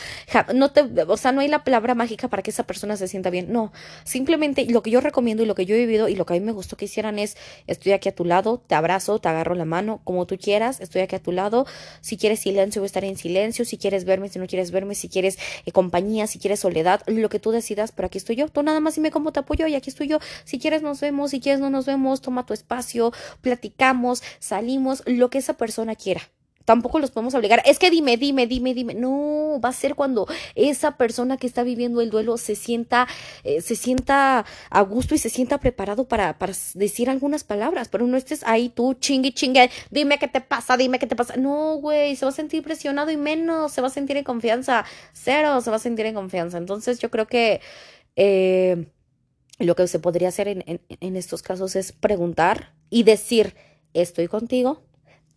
No 0.54 0.70
te, 0.70 0.82
o 1.02 1.16
sea, 1.16 1.32
no 1.32 1.40
hay 1.40 1.48
la 1.48 1.64
palabra 1.64 1.96
mágica 1.96 2.28
para 2.28 2.42
que 2.42 2.50
esa 2.50 2.62
persona 2.62 2.96
se 2.96 3.08
sienta 3.08 3.30
bien. 3.30 3.52
No, 3.52 3.72
simplemente 4.04 4.64
lo 4.66 4.82
que 4.82 4.92
yo 4.92 5.00
recomiendo 5.00 5.42
y 5.42 5.46
lo 5.46 5.56
que 5.56 5.66
yo 5.66 5.74
he 5.74 5.78
vivido 5.78 6.08
y 6.08 6.14
lo 6.14 6.24
que 6.26 6.34
a 6.34 6.38
mí 6.38 6.44
me 6.44 6.52
gustó 6.52 6.76
que 6.76 6.84
hicieran 6.84 7.18
es: 7.18 7.36
estoy 7.66 7.92
aquí 7.92 8.08
a 8.08 8.14
tu 8.14 8.24
lado, 8.24 8.62
te 8.64 8.76
abrazo, 8.76 9.18
te 9.18 9.28
agarro 9.28 9.56
la 9.56 9.64
mano, 9.64 10.00
como 10.04 10.26
tú 10.26 10.38
quieras, 10.38 10.80
estoy 10.80 11.02
aquí 11.02 11.16
a 11.16 11.22
tu 11.22 11.32
lado. 11.32 11.66
Si 12.00 12.16
quieres 12.16 12.38
silencio, 12.38 12.80
voy 12.80 12.86
a 12.86 12.86
estar 12.86 13.04
en 13.04 13.16
silencio. 13.16 13.64
Si 13.64 13.76
quieres 13.76 14.04
verme, 14.04 14.28
si 14.28 14.38
no 14.38 14.46
quieres 14.46 14.70
verme, 14.70 14.94
si 14.94 15.08
quieres 15.08 15.36
eh, 15.66 15.72
compañía, 15.72 16.28
si 16.28 16.38
quieres 16.38 16.60
soledad, 16.60 17.02
lo 17.06 17.28
que 17.28 17.39
tú 17.40 17.50
decidas, 17.50 17.92
pero 17.92 18.06
aquí 18.06 18.18
estoy 18.18 18.36
yo. 18.36 18.48
Tú 18.48 18.62
nada 18.62 18.80
más 18.80 18.94
dime 18.94 19.10
cómo 19.10 19.32
te 19.32 19.40
apoyo 19.40 19.66
y 19.66 19.74
aquí 19.74 19.90
estoy 19.90 20.08
yo. 20.08 20.18
Si 20.44 20.58
quieres 20.58 20.82
nos 20.82 21.00
vemos, 21.00 21.30
si 21.30 21.40
quieres 21.40 21.60
no 21.60 21.70
nos 21.70 21.86
vemos, 21.86 22.20
toma 22.20 22.46
tu 22.46 22.54
espacio, 22.54 23.12
platicamos, 23.40 24.22
salimos, 24.38 25.02
lo 25.06 25.30
que 25.30 25.38
esa 25.38 25.54
persona 25.54 25.96
quiera 25.96 26.22
tampoco 26.70 27.00
los 27.00 27.10
podemos 27.10 27.34
obligar. 27.34 27.60
Es 27.66 27.80
que 27.80 27.90
dime, 27.90 28.16
dime, 28.16 28.46
dime, 28.46 28.74
dime. 28.74 28.94
No, 28.94 29.60
va 29.60 29.70
a 29.70 29.72
ser 29.72 29.96
cuando 29.96 30.28
esa 30.54 30.96
persona 30.96 31.36
que 31.36 31.48
está 31.48 31.64
viviendo 31.64 32.00
el 32.00 32.10
duelo 32.10 32.36
se 32.36 32.54
sienta, 32.54 33.08
eh, 33.42 33.60
se 33.60 33.74
sienta 33.74 34.44
a 34.70 34.80
gusto 34.82 35.16
y 35.16 35.18
se 35.18 35.30
sienta 35.30 35.58
preparado 35.58 36.06
para, 36.06 36.36
decir 36.74 37.10
algunas 37.10 37.42
palabras. 37.42 37.88
Pero 37.88 38.06
no 38.06 38.16
estés 38.16 38.44
ahí 38.46 38.68
tú 38.68 38.94
chingue, 38.94 39.32
chingue, 39.32 39.68
dime 39.90 40.20
qué 40.20 40.28
te 40.28 40.40
pasa, 40.40 40.76
dime 40.76 41.00
qué 41.00 41.08
te 41.08 41.16
pasa. 41.16 41.34
No, 41.36 41.74
güey, 41.78 42.14
se 42.14 42.24
va 42.24 42.30
a 42.30 42.34
sentir 42.34 42.62
presionado 42.62 43.10
y 43.10 43.16
menos, 43.16 43.72
se 43.72 43.80
va 43.80 43.88
a 43.88 43.90
sentir 43.90 44.16
en 44.16 44.22
confianza. 44.22 44.84
Cero, 45.12 45.60
se 45.62 45.70
va 45.70 45.76
a 45.76 45.80
sentir 45.80 46.06
en 46.06 46.14
confianza. 46.14 46.56
Entonces 46.56 47.00
yo 47.00 47.10
creo 47.10 47.26
que... 47.26 47.60
Eh, 48.14 48.86
lo 49.58 49.74
que 49.74 49.88
se 49.88 49.98
podría 49.98 50.28
hacer 50.28 50.48
en 50.48 51.16
estos 51.16 51.42
casos 51.42 51.76
es 51.76 51.92
preguntar 51.92 52.74
y 52.88 53.02
decir, 53.02 53.56
estoy 53.92 54.26
contigo, 54.26 54.84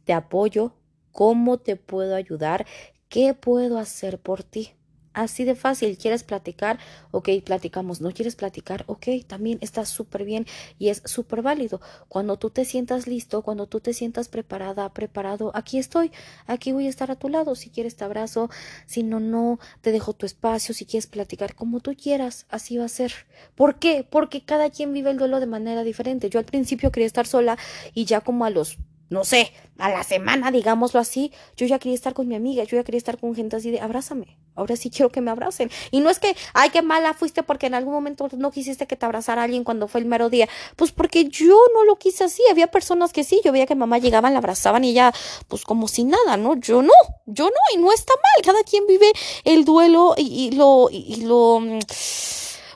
te 0.06 0.14
apoyo, 0.14 0.76
¿Cómo 1.14 1.60
te 1.60 1.76
puedo 1.76 2.16
ayudar? 2.16 2.66
¿Qué 3.08 3.36
puedo 3.36 3.78
hacer 3.78 4.20
por 4.20 4.42
ti? 4.44 4.72
Así 5.14 5.44
de 5.44 5.54
fácil. 5.54 5.96
¿Quieres 5.96 6.24
platicar? 6.24 6.80
Ok, 7.12 7.30
platicamos. 7.46 8.02
¿No 8.02 8.12
quieres 8.12 8.36
platicar? 8.36 8.84
Ok, 8.88 9.06
también 9.28 9.60
está 9.62 9.86
súper 9.86 10.26
bien 10.26 10.48
y 10.80 10.90
es 10.90 11.04
súper 11.06 11.44
válido. 11.44 11.82
Cuando 12.08 12.38
tú 12.38 12.50
te 12.50 12.66
sientas 12.66 13.06
listo, 13.06 13.44
cuando 13.44 13.68
tú 13.68 13.80
te 13.80 13.94
sientas 13.94 14.28
preparada, 14.28 14.92
preparado, 14.92 15.52
aquí 15.54 15.78
estoy. 15.78 16.12
Aquí 16.48 16.72
voy 16.72 16.88
a 16.88 16.90
estar 16.90 17.12
a 17.12 17.16
tu 17.16 17.30
lado. 17.30 17.54
Si 17.54 17.70
quieres 17.70 17.96
te 17.96 18.04
abrazo. 18.06 18.50
Si 18.88 19.04
no, 19.04 19.20
no, 19.20 19.60
te 19.82 19.92
dejo 19.92 20.14
tu 20.14 20.26
espacio. 20.26 20.74
Si 20.74 20.88
quieres 20.88 21.06
platicar 21.06 21.54
como 21.54 21.80
tú 21.80 21.96
quieras, 21.96 22.48
así 22.50 22.78
va 22.78 22.86
a 22.86 22.90
ser. 22.90 23.14
¿Por 23.54 23.78
qué? 23.78 24.04
Porque 24.10 24.44
cada 24.44 24.72
quien 24.72 24.94
vive 24.94 25.12
el 25.12 25.18
duelo 25.18 25.40
de 25.40 25.46
manera 25.46 25.84
diferente. 25.84 26.32
Yo 26.32 26.40
al 26.40 26.46
principio 26.46 26.92
quería 26.92 27.06
estar 27.06 27.28
sola 27.28 27.60
y 27.94 28.06
ya 28.06 28.22
como 28.22 28.46
a 28.46 28.50
los 28.50 28.80
no 29.10 29.24
sé, 29.24 29.52
a 29.78 29.90
la 29.90 30.04
semana, 30.04 30.52
digámoslo 30.52 31.00
así, 31.00 31.32
yo 31.56 31.66
ya 31.66 31.80
quería 31.80 31.96
estar 31.96 32.14
con 32.14 32.28
mi 32.28 32.36
amiga, 32.36 32.64
yo 32.64 32.78
ya 32.78 32.84
quería 32.84 32.98
estar 32.98 33.20
con 33.20 33.36
gente 33.36 33.56
así 33.56 33.72
de 33.72 33.80
abrázame, 33.80 34.38
ahora 34.56 34.76
sí 34.76 34.90
quiero 34.90 35.12
que 35.12 35.22
me 35.22 35.32
abracen. 35.32 35.70
Y 35.92 36.00
no 36.00 36.10
es 36.10 36.20
que, 36.20 36.36
ay, 36.54 36.70
qué 36.70 36.82
mala 36.82 37.14
fuiste 37.14 37.44
porque 37.44 37.68
en 37.68 37.74
algún 37.74 37.94
momento 37.94 38.28
no 38.38 38.52
quisiste 38.52 38.88
que 38.88 38.96
te 38.96 39.06
abrazara 39.06 39.44
alguien 39.44 39.64
cuando 39.64 39.88
fue 39.88 40.02
el 40.02 40.08
mero 40.08 40.30
día. 40.30 40.48
Pues 40.76 40.92
porque 40.92 41.26
yo 41.26 41.58
no 41.74 41.86
lo 41.86 41.98
quise 41.98 42.24
así, 42.24 42.42
había 42.50 42.68
personas 42.68 43.14
que 43.14 43.24
sí, 43.24 43.42
yo 43.44 43.52
veía 43.52 43.66
que 43.66 43.76
mamá 43.76 43.98
llegaba, 43.98 44.30
la 44.30 44.38
abrazaban 44.40 44.84
y 44.84 44.94
ya, 44.94 45.14
pues 45.48 45.64
como 45.64 45.88
si 45.88 46.04
nada, 46.04 46.38
¿no? 46.38 46.56
Yo 46.56 46.82
no, 46.82 46.94
yo 47.26 47.46
no, 47.46 47.52
y 47.76 47.78
no 47.78 47.92
está 47.92 48.14
mal, 48.14 48.44
cada 48.44 48.64
quien 48.64 48.86
vive 48.88 49.12
el 49.44 49.66
duelo 49.66 50.14
y, 50.18 50.52
lo, 50.52 50.90
y, 50.92 51.22
lo 51.24 51.60
mm, 51.60 51.80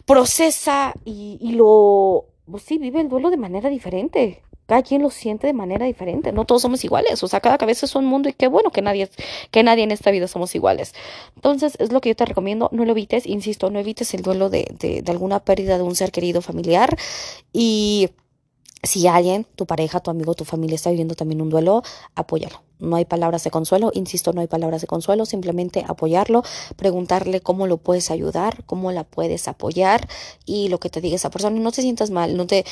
procesa 0.05 0.93
y, 1.05 1.37
y 1.41 1.51
lo, 1.53 2.25
pues 2.49 2.63
sí, 2.63 2.77
vive 2.77 3.01
el 3.01 3.09
duelo 3.09 3.29
de 3.29 3.37
manera 3.37 3.69
diferente 3.69 4.43
cada 4.67 4.83
quien 4.83 5.01
lo 5.01 5.09
siente 5.09 5.47
de 5.47 5.53
manera 5.53 5.85
diferente, 5.85 6.31
no 6.31 6.45
todos 6.45 6.61
somos 6.61 6.83
iguales, 6.83 7.23
o 7.23 7.27
sea, 7.27 7.39
cada 7.39 7.57
cabeza 7.57 7.85
es 7.85 7.95
un 7.95 8.05
mundo 8.05 8.29
y 8.29 8.33
qué 8.33 8.47
bueno 8.47 8.71
que 8.71 8.81
nadie, 8.81 9.09
que 9.51 9.63
nadie 9.63 9.83
en 9.83 9.91
esta 9.91 10.11
vida 10.11 10.27
somos 10.27 10.53
iguales. 10.55 10.93
Entonces, 11.35 11.75
es 11.79 11.91
lo 11.91 12.01
que 12.01 12.09
yo 12.09 12.15
te 12.15 12.25
recomiendo, 12.25 12.69
no 12.71 12.85
lo 12.85 12.91
evites, 12.91 13.25
insisto, 13.25 13.69
no 13.69 13.79
evites 13.79 14.13
el 14.13 14.21
duelo 14.21 14.49
de, 14.49 14.67
de, 14.79 15.01
de 15.01 15.11
alguna 15.11 15.39
pérdida 15.39 15.77
de 15.77 15.83
un 15.83 15.95
ser 15.95 16.11
querido 16.11 16.41
familiar 16.41 16.95
y 17.53 18.09
si 18.83 19.07
alguien, 19.07 19.45
tu 19.55 19.65
pareja, 19.65 19.99
tu 20.01 20.11
amigo, 20.11 20.35
tu 20.35 20.45
familia 20.45 20.75
está 20.75 20.89
viviendo 20.89 21.15
también 21.15 21.41
un 21.41 21.49
duelo, 21.49 21.81
apóyalo 22.15 22.66
no 22.79 22.95
hay 22.95 23.05
palabras 23.05 23.43
de 23.43 23.51
consuelo, 23.51 23.91
insisto, 23.93 24.33
no 24.33 24.41
hay 24.41 24.47
palabras 24.47 24.81
de 24.81 24.87
consuelo, 24.87 25.25
simplemente 25.25 25.83
apoyarlo, 25.87 26.43
preguntarle 26.75 27.41
cómo 27.41 27.67
lo 27.67 27.77
puedes 27.77 28.11
ayudar, 28.11 28.63
cómo 28.65 28.91
la 28.91 29.03
puedes 29.03 29.47
apoyar 29.47 30.07
y 30.45 30.69
lo 30.69 30.79
que 30.79 30.89
te 30.89 31.01
diga 31.01 31.15
esa 31.15 31.29
persona, 31.29 31.59
no 31.59 31.71
te 31.71 31.81
sientas 31.81 32.09
mal, 32.09 32.37
no 32.37 32.47
te, 32.47 32.65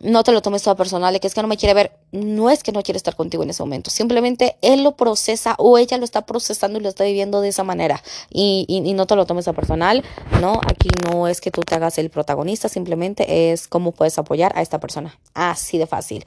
no 0.00 0.22
te 0.24 0.32
lo 0.32 0.42
tomes 0.42 0.62
todo 0.62 0.76
personal, 0.76 1.18
que 1.20 1.26
es 1.26 1.34
que 1.34 1.42
no 1.42 1.48
me 1.48 1.56
quiere 1.56 1.74
ver, 1.74 1.92
no 2.10 2.50
es 2.50 2.62
que 2.62 2.72
no 2.72 2.82
quiere 2.82 2.96
estar 2.96 3.16
contigo 3.16 3.42
en 3.42 3.50
ese 3.50 3.62
momento, 3.62 3.90
simplemente 3.90 4.56
él 4.62 4.82
lo 4.82 4.96
procesa 4.96 5.54
o 5.58 5.78
ella 5.78 5.98
lo 5.98 6.04
está 6.04 6.26
procesando 6.26 6.78
y 6.78 6.82
lo 6.82 6.88
está 6.88 7.04
viviendo 7.04 7.40
de 7.40 7.48
esa 7.48 7.64
manera. 7.64 8.02
Y, 8.30 8.64
y, 8.68 8.88
y 8.88 8.94
no 8.94 9.06
te 9.06 9.16
lo 9.16 9.26
tomes 9.26 9.48
a 9.48 9.52
personal, 9.52 10.04
no, 10.40 10.60
aquí 10.66 10.88
no 11.04 11.28
es 11.28 11.40
que 11.40 11.50
tú 11.50 11.60
te 11.62 11.74
hagas 11.74 11.98
el 11.98 12.10
protagonista, 12.10 12.68
simplemente 12.68 13.52
es 13.52 13.68
cómo 13.68 13.92
puedes 13.92 14.18
apoyar 14.18 14.52
a 14.56 14.62
esta 14.62 14.80
persona, 14.80 15.18
así 15.34 15.78
de 15.78 15.86
fácil. 15.86 16.24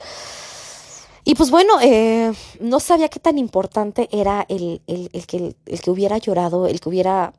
Y 1.27 1.33
pues 1.33 1.49
bueno, 1.49 1.81
eh, 1.81 2.31
no 2.59 2.79
sabía 2.79 3.09
qué 3.09 3.19
tan 3.19 3.39
importante 3.39 4.07
era 4.11 4.45
el, 4.47 4.83
el, 4.85 5.09
el, 5.11 5.25
que, 5.25 5.55
el 5.65 5.81
que 5.81 5.89
hubiera 5.91 6.19
llorado, 6.19 6.67
el 6.67 6.79
que 6.79 6.87
hubiera 6.87 7.33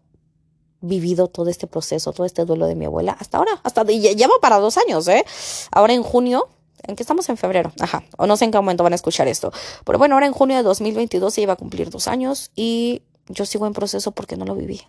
vivido 0.81 1.29
todo 1.29 1.49
este 1.49 1.68
proceso, 1.68 2.12
todo 2.12 2.27
este 2.27 2.44
duelo 2.44 2.66
de 2.66 2.75
mi 2.75 2.87
abuela, 2.87 3.16
hasta 3.18 3.38
ahora, 3.38 3.61
hasta 3.62 3.85
lleva 3.85 4.35
para 4.42 4.59
dos 4.59 4.77
años, 4.77 5.07
¿eh? 5.07 5.25
Ahora 5.70 5.94
en 5.94 6.03
junio, 6.03 6.49
en 6.83 6.96
que 6.96 7.03
estamos 7.05 7.29
en 7.29 7.37
febrero, 7.37 7.72
ajá, 7.81 8.03
o 8.18 8.27
no 8.27 8.37
sé 8.37 8.44
en 8.44 8.51
qué 8.51 8.59
momento 8.59 8.83
van 8.83 8.92
a 8.92 8.96
escuchar 8.96 9.29
esto, 9.29 9.53
pero 9.85 9.99
bueno, 9.99 10.16
ahora 10.16 10.27
en 10.27 10.33
junio 10.33 10.57
de 10.57 10.64
2022 10.64 11.33
se 11.33 11.42
iba 11.42 11.53
a 11.53 11.57
cumplir 11.57 11.88
dos 11.88 12.09
años 12.09 12.51
y 12.57 13.03
yo 13.29 13.46
sigo 13.46 13.66
en 13.68 13.72
proceso 13.72 14.11
porque 14.11 14.37
no 14.37 14.44
lo 14.44 14.57
viví. 14.57 14.83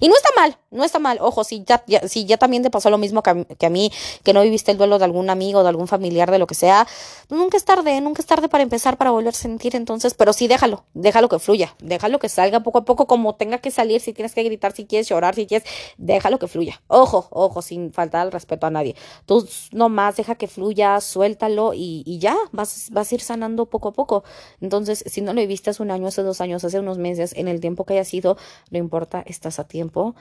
Y 0.00 0.08
no 0.08 0.14
está 0.16 0.28
mal, 0.36 0.58
no 0.70 0.84
está 0.84 0.98
mal. 0.98 1.18
Ojo, 1.20 1.44
si 1.44 1.64
ya, 1.64 1.82
si 2.06 2.24
ya 2.24 2.36
también 2.36 2.62
te 2.62 2.70
pasó 2.70 2.90
lo 2.90 2.98
mismo 2.98 3.22
que 3.22 3.30
a, 3.30 3.70
mí, 3.70 3.92
que 4.22 4.32
no 4.32 4.42
viviste 4.42 4.72
el 4.72 4.78
duelo 4.78 4.98
de 4.98 5.04
algún 5.04 5.30
amigo, 5.30 5.62
de 5.62 5.68
algún 5.68 5.88
familiar, 5.88 6.30
de 6.30 6.38
lo 6.38 6.46
que 6.46 6.54
sea, 6.54 6.86
nunca 7.28 7.56
es 7.56 7.64
tarde, 7.64 8.00
nunca 8.00 8.22
es 8.22 8.26
tarde 8.26 8.48
para 8.48 8.62
empezar, 8.62 8.96
para 8.96 9.10
volver 9.10 9.34
a 9.34 9.36
sentir. 9.36 9.76
Entonces, 9.76 10.14
pero 10.14 10.32
sí 10.32 10.48
déjalo, 10.48 10.84
déjalo 10.94 11.28
que 11.28 11.38
fluya, 11.38 11.74
déjalo 11.80 12.18
que 12.18 12.28
salga 12.28 12.60
poco 12.60 12.78
a 12.78 12.84
poco, 12.84 13.06
como 13.06 13.34
tenga 13.34 13.58
que 13.58 13.70
salir, 13.70 14.00
si 14.00 14.12
tienes 14.12 14.34
que 14.34 14.42
gritar, 14.42 14.72
si 14.72 14.86
quieres 14.86 15.08
llorar, 15.08 15.34
si 15.34 15.46
quieres, 15.46 15.68
déjalo 15.98 16.38
que 16.38 16.48
fluya. 16.48 16.80
Ojo, 16.88 17.28
ojo, 17.30 17.62
sin 17.62 17.92
faltar 17.92 18.26
el 18.26 18.32
respeto 18.32 18.66
a 18.66 18.70
nadie. 18.70 18.96
Tú 19.26 19.46
nomás 19.72 20.16
deja 20.16 20.34
que 20.34 20.48
fluya, 20.48 21.00
suéltalo 21.00 21.74
y, 21.74 22.02
y 22.06 22.18
ya, 22.18 22.36
vas, 22.52 22.88
vas 22.92 23.10
a 23.10 23.14
ir 23.14 23.20
sanando 23.20 23.66
poco 23.66 23.88
a 23.88 23.92
poco. 23.92 24.24
Entonces, 24.60 25.04
si 25.06 25.20
no 25.20 25.32
lo 25.32 25.40
viviste 25.40 25.70
hace 25.70 25.82
un 25.82 25.90
año, 25.90 26.06
hace 26.06 26.22
dos 26.22 26.40
años, 26.40 26.64
hace 26.64 26.78
unos 26.78 26.98
meses, 26.98 27.34
en 27.36 27.48
el 27.48 27.60
tiempo 27.60 27.84
que 27.84 27.94
haya 27.94 28.04
sido, 28.04 28.36
no 28.70 28.78
importa, 28.78 29.22
estás 29.26 29.58
a 29.58 29.65
tiempo, 29.66 30.14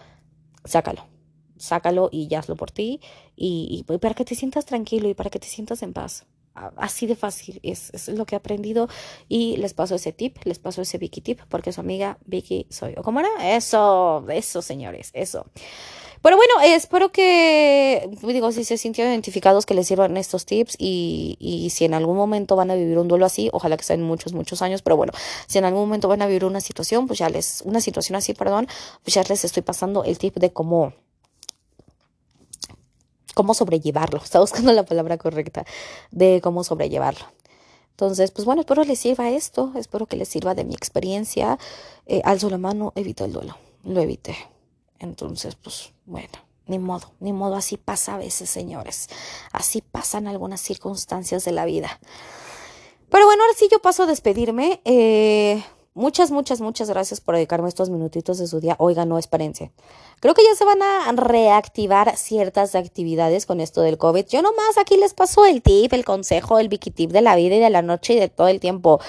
sácalo, 0.63 1.05
sácalo 1.58 2.10
y 2.12 2.34
hazlo 2.36 2.55
por 2.55 2.71
ti 2.71 2.99
y, 3.36 3.84
para 4.01 4.13
que 4.15 4.25
te 4.25 4.36
sientas 4.36 4.65
tranquilo 4.65 5.10
y 5.10 5.13
para 5.13 5.29
que 5.29 5.39
te 5.39 5.47
sientas 5.47 5.81
en 5.84 5.93
paz. 5.93 6.25
Así 6.77 7.05
de 7.05 7.17
fácil 7.17 7.60
es, 7.63 7.93
es, 7.93 8.08
lo 8.08 8.25
que 8.25 8.36
he 8.36 8.38
aprendido 8.38 8.88
y 9.27 9.58
les 9.58 9.73
paso 9.73 9.95
ese 9.95 10.13
tip, 10.13 10.38
les 10.45 10.58
paso 10.58 10.81
ese 10.81 10.97
Vicky 10.97 11.19
tip 11.19 11.41
porque 11.49 11.73
su 11.73 11.81
amiga 11.81 12.17
Vicky 12.25 12.65
soy 12.69 12.95
yo. 12.95 13.03
¿Cómo 13.03 13.19
era? 13.19 13.55
Eso, 13.58 14.25
eso 14.29 14.62
señores, 14.62 15.12
eso. 15.13 15.47
Pero 16.26 16.38
bueno, 16.38 16.54
espero 16.64 17.12
que, 17.12 18.10
digo, 18.24 18.52
si 18.52 18.64
se 18.64 18.80
sintieron 18.80 19.14
identificados, 19.14 19.68
que 19.68 19.76
les 19.76 19.86
sirvan 19.86 20.18
estos 20.18 20.48
tips 20.48 20.76
y, 20.80 21.38
y 21.40 21.70
si 21.70 21.86
en 21.86 21.94
algún 21.94 22.18
momento 22.18 22.56
van 22.56 22.72
a 22.72 22.74
vivir 22.74 22.98
un 22.98 23.08
duelo 23.08 23.28
así, 23.28 23.52
ojalá 23.54 23.78
que 23.78 23.84
sea 23.84 23.94
en 23.94 24.02
muchos, 24.02 24.34
muchos 24.34 24.64
años, 24.64 24.82
pero 24.82 24.98
bueno, 24.98 25.14
si 25.46 25.60
en 25.60 25.66
algún 25.66 25.82
momento 25.82 26.08
van 26.08 26.24
a 26.24 26.26
vivir 26.26 26.44
una 26.44 26.62
situación, 26.62 27.06
pues 27.06 27.20
ya 27.20 27.30
les, 27.30 27.62
una 27.64 27.80
situación 27.80 28.16
así, 28.16 28.34
perdón, 28.34 28.68
pues 29.04 29.14
ya 29.14 29.22
les 29.22 29.46
estoy 29.46 29.62
pasando 29.62 30.04
el 30.04 30.18
tip 30.18 30.38
de 30.38 30.52
cómo, 30.52 30.94
cómo 33.36 33.54
sobrellevarlo. 33.54 34.20
Está 34.24 34.40
buscando 34.40 34.74
la 34.74 34.84
palabra 34.84 35.20
correcta 35.20 35.64
de 36.10 36.42
cómo 36.42 36.64
sobrellevarlo. 36.64 37.28
Entonces, 37.92 38.32
pues 38.32 38.46
bueno, 38.46 38.62
espero 38.62 38.84
les 38.84 38.98
sirva 38.98 39.30
esto, 39.30 39.74
espero 39.76 40.08
que 40.08 40.18
les 40.18 40.28
sirva 40.28 40.56
de 40.56 40.66
mi 40.66 40.74
experiencia. 40.74 41.60
Eh, 42.08 42.24
alzo 42.26 42.50
la 42.50 42.58
mano, 42.58 42.94
evito 42.96 43.26
el 43.26 43.32
duelo, 43.32 43.60
lo 43.84 44.02
evité. 44.02 44.55
Entonces, 45.06 45.56
pues 45.56 45.94
bueno, 46.06 46.34
ni 46.68 46.80
modo, 46.80 47.13
ni 47.20 47.32
modo, 47.32 47.56
así 47.56 47.78
pasa 47.78 48.15
a 48.15 48.18
veces, 48.18 48.50
señores. 48.50 49.08
Así 49.52 49.82
pasan 49.82 50.28
algunas 50.28 50.60
circunstancias 50.62 51.46
de 51.46 51.52
la 51.52 51.65
vida. 51.65 52.00
Pero 53.10 53.26
bueno, 53.26 53.44
ahora 53.44 53.56
sí 53.58 53.70
yo 53.72 53.80
paso 53.80 54.04
a 54.04 54.08
despedirme. 54.08 54.82
Eh, 54.84 55.63
muchas, 55.95 56.29
muchas, 56.29 56.62
muchas 56.62 56.89
gracias 56.89 57.21
por 57.21 57.36
dedicarme 57.36 57.67
estos 57.69 57.89
minutitos 57.89 58.38
de 58.38 58.47
su 58.47 58.60
día. 58.60 58.75
Oiga, 58.77 59.05
no, 59.05 59.17
espérense. 59.17 59.71
Creo 60.19 60.34
que 60.34 60.43
ya 60.43 60.55
se 60.55 60.65
van 60.65 60.81
a 60.81 61.12
reactivar 61.13 62.17
ciertas 62.17 62.75
actividades 62.75 63.45
con 63.45 63.62
esto 63.62 63.81
del 63.81 63.97
COVID. 63.97 64.25
Yo 64.27 64.41
nomás 64.41 64.77
aquí 64.77 64.97
les 64.97 65.13
paso 65.13 65.45
el 65.45 65.62
tip, 65.62 65.93
el 65.93 66.05
consejo, 66.05 66.60
el 66.60 66.67
Vicky 66.67 66.91
tip 66.91 67.12
de 67.12 67.21
la 67.21 67.36
vida 67.36 67.55
y 67.55 67.60
de 67.60 67.69
la 67.69 67.81
noche 67.81 68.13
y 68.13 68.19
de 68.19 68.29
todo 68.29 68.47
el 68.47 68.60
tiempo. 68.60 68.99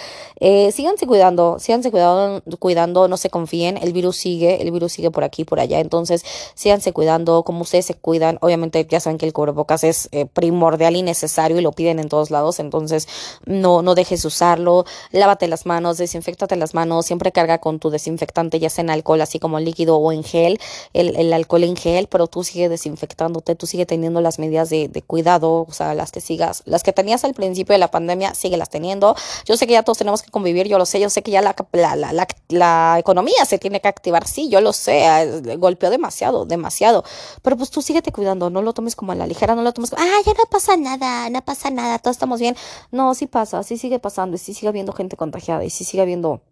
Eh, 0.40 0.70
síganse 0.72 1.06
cuidando, 1.06 1.58
síganse 1.58 1.90
cuidando, 1.90 2.42
cuidando, 2.58 3.08
no 3.08 3.16
se 3.16 3.30
confíen. 3.30 3.76
El 3.76 3.92
virus 3.92 4.16
sigue, 4.16 4.62
el 4.62 4.70
virus 4.70 4.92
sigue 4.92 5.10
por 5.10 5.24
aquí, 5.24 5.44
por 5.44 5.58
allá. 5.58 5.80
Entonces, 5.80 6.24
síganse 6.54 6.92
cuidando, 6.92 7.42
como 7.42 7.62
ustedes 7.62 7.86
se 7.86 7.94
cuidan. 7.94 8.38
Obviamente, 8.42 8.86
ya 8.88 9.00
saben 9.00 9.18
que 9.18 9.26
el 9.26 9.32
cubrebocas 9.32 9.84
es 9.84 10.08
eh, 10.12 10.26
primordial 10.26 10.96
y 10.96 11.02
necesario 11.02 11.58
y 11.58 11.62
lo 11.62 11.72
piden 11.72 11.98
en 11.98 12.08
todos 12.08 12.30
lados. 12.30 12.60
Entonces, 12.60 13.08
no, 13.44 13.82
no 13.82 13.94
dejes 13.94 14.22
de 14.22 14.28
usarlo. 14.28 14.84
Lávate 15.10 15.48
las 15.48 15.66
manos, 15.66 15.98
desinfectate 15.98 16.54
las 16.56 16.74
manos. 16.74 16.75
Siempre 17.02 17.32
carga 17.32 17.58
con 17.58 17.78
tu 17.78 17.90
desinfectante, 17.90 18.58
ya 18.58 18.70
sea 18.70 18.82
en 18.82 18.90
alcohol, 18.90 19.20
así 19.20 19.38
como 19.38 19.58
líquido 19.60 19.96
o 19.96 20.12
en 20.12 20.22
gel 20.24 20.60
el, 20.92 21.32
alcohol 21.32 21.64
en 21.64 21.76
gel, 21.76 22.06
pero 22.08 22.26
tú 22.26 22.44
sigue 22.44 22.68
desinfectándote, 22.68 23.54
tú 23.54 23.66
sigue 23.66 23.86
teniendo 23.86 24.20
las 24.20 24.38
medidas 24.38 24.70
de, 24.70 24.90
cuidado, 25.06 25.66
o 25.68 25.72
sea, 25.72 25.94
las 25.94 26.12
que 26.12 26.20
sigas, 26.20 26.62
las 26.66 26.82
que 26.82 26.92
tenías 26.92 27.24
al 27.24 27.34
principio 27.34 27.72
de 27.72 27.78
la 27.78 27.90
pandemia, 27.90 28.34
sigue 28.34 28.56
las 28.56 28.70
teniendo. 28.70 29.14
Yo 29.44 29.56
sé 29.56 29.66
que 29.66 29.74
ya 29.74 29.82
todos 29.82 29.98
tenemos 29.98 30.22
que 30.22 30.30
convivir, 30.30 30.68
yo 30.68 30.78
lo 30.78 30.86
sé, 30.86 31.00
yo 31.00 31.10
sé 31.10 31.22
que 31.22 31.30
ya 31.30 31.42
la, 31.42 31.54
la, 31.72 31.96
la, 31.96 32.26
la 32.48 32.96
economía 32.98 33.44
se 33.44 33.58
tiene 33.58 33.80
que 33.80 33.88
activar, 33.88 34.26
sí, 34.26 34.48
yo 34.48 34.60
lo 34.60 34.72
sé, 34.72 35.04
eh, 35.06 35.56
golpeó 35.56 35.90
demasiado, 35.90 36.44
demasiado, 36.44 37.04
pero 37.42 37.56
pues 37.56 37.70
tú 37.70 37.82
síguete 37.82 38.12
cuidando, 38.12 38.50
no 38.50 38.62
lo 38.62 38.72
tomes 38.72 38.96
como 38.96 39.12
a 39.12 39.14
la 39.14 39.26
ligera, 39.26 39.54
no 39.54 39.62
lo 39.62 39.72
tomes 39.72 39.90
como, 39.90 40.02
ah, 40.02 40.20
ya 40.24 40.32
no 40.32 40.44
pasa 40.50 40.76
nada, 40.76 41.30
no 41.30 41.42
pasa 41.42 41.70
nada, 41.70 41.98
todos 41.98 42.16
estamos 42.16 42.40
bien. 42.40 42.56
No, 42.90 43.14
sí 43.14 43.26
pasa, 43.26 43.62
sí 43.62 43.76
sigue 43.78 43.98
pasando 43.98 44.36
y 44.36 44.38
sí 44.38 44.54
sigue 44.54 44.68
habiendo 44.68 44.92
gente 44.92 45.16
contagiada 45.16 45.64
y 45.64 45.70
sí 45.70 45.84
sigue 45.84 46.02
habiendo 46.02 46.42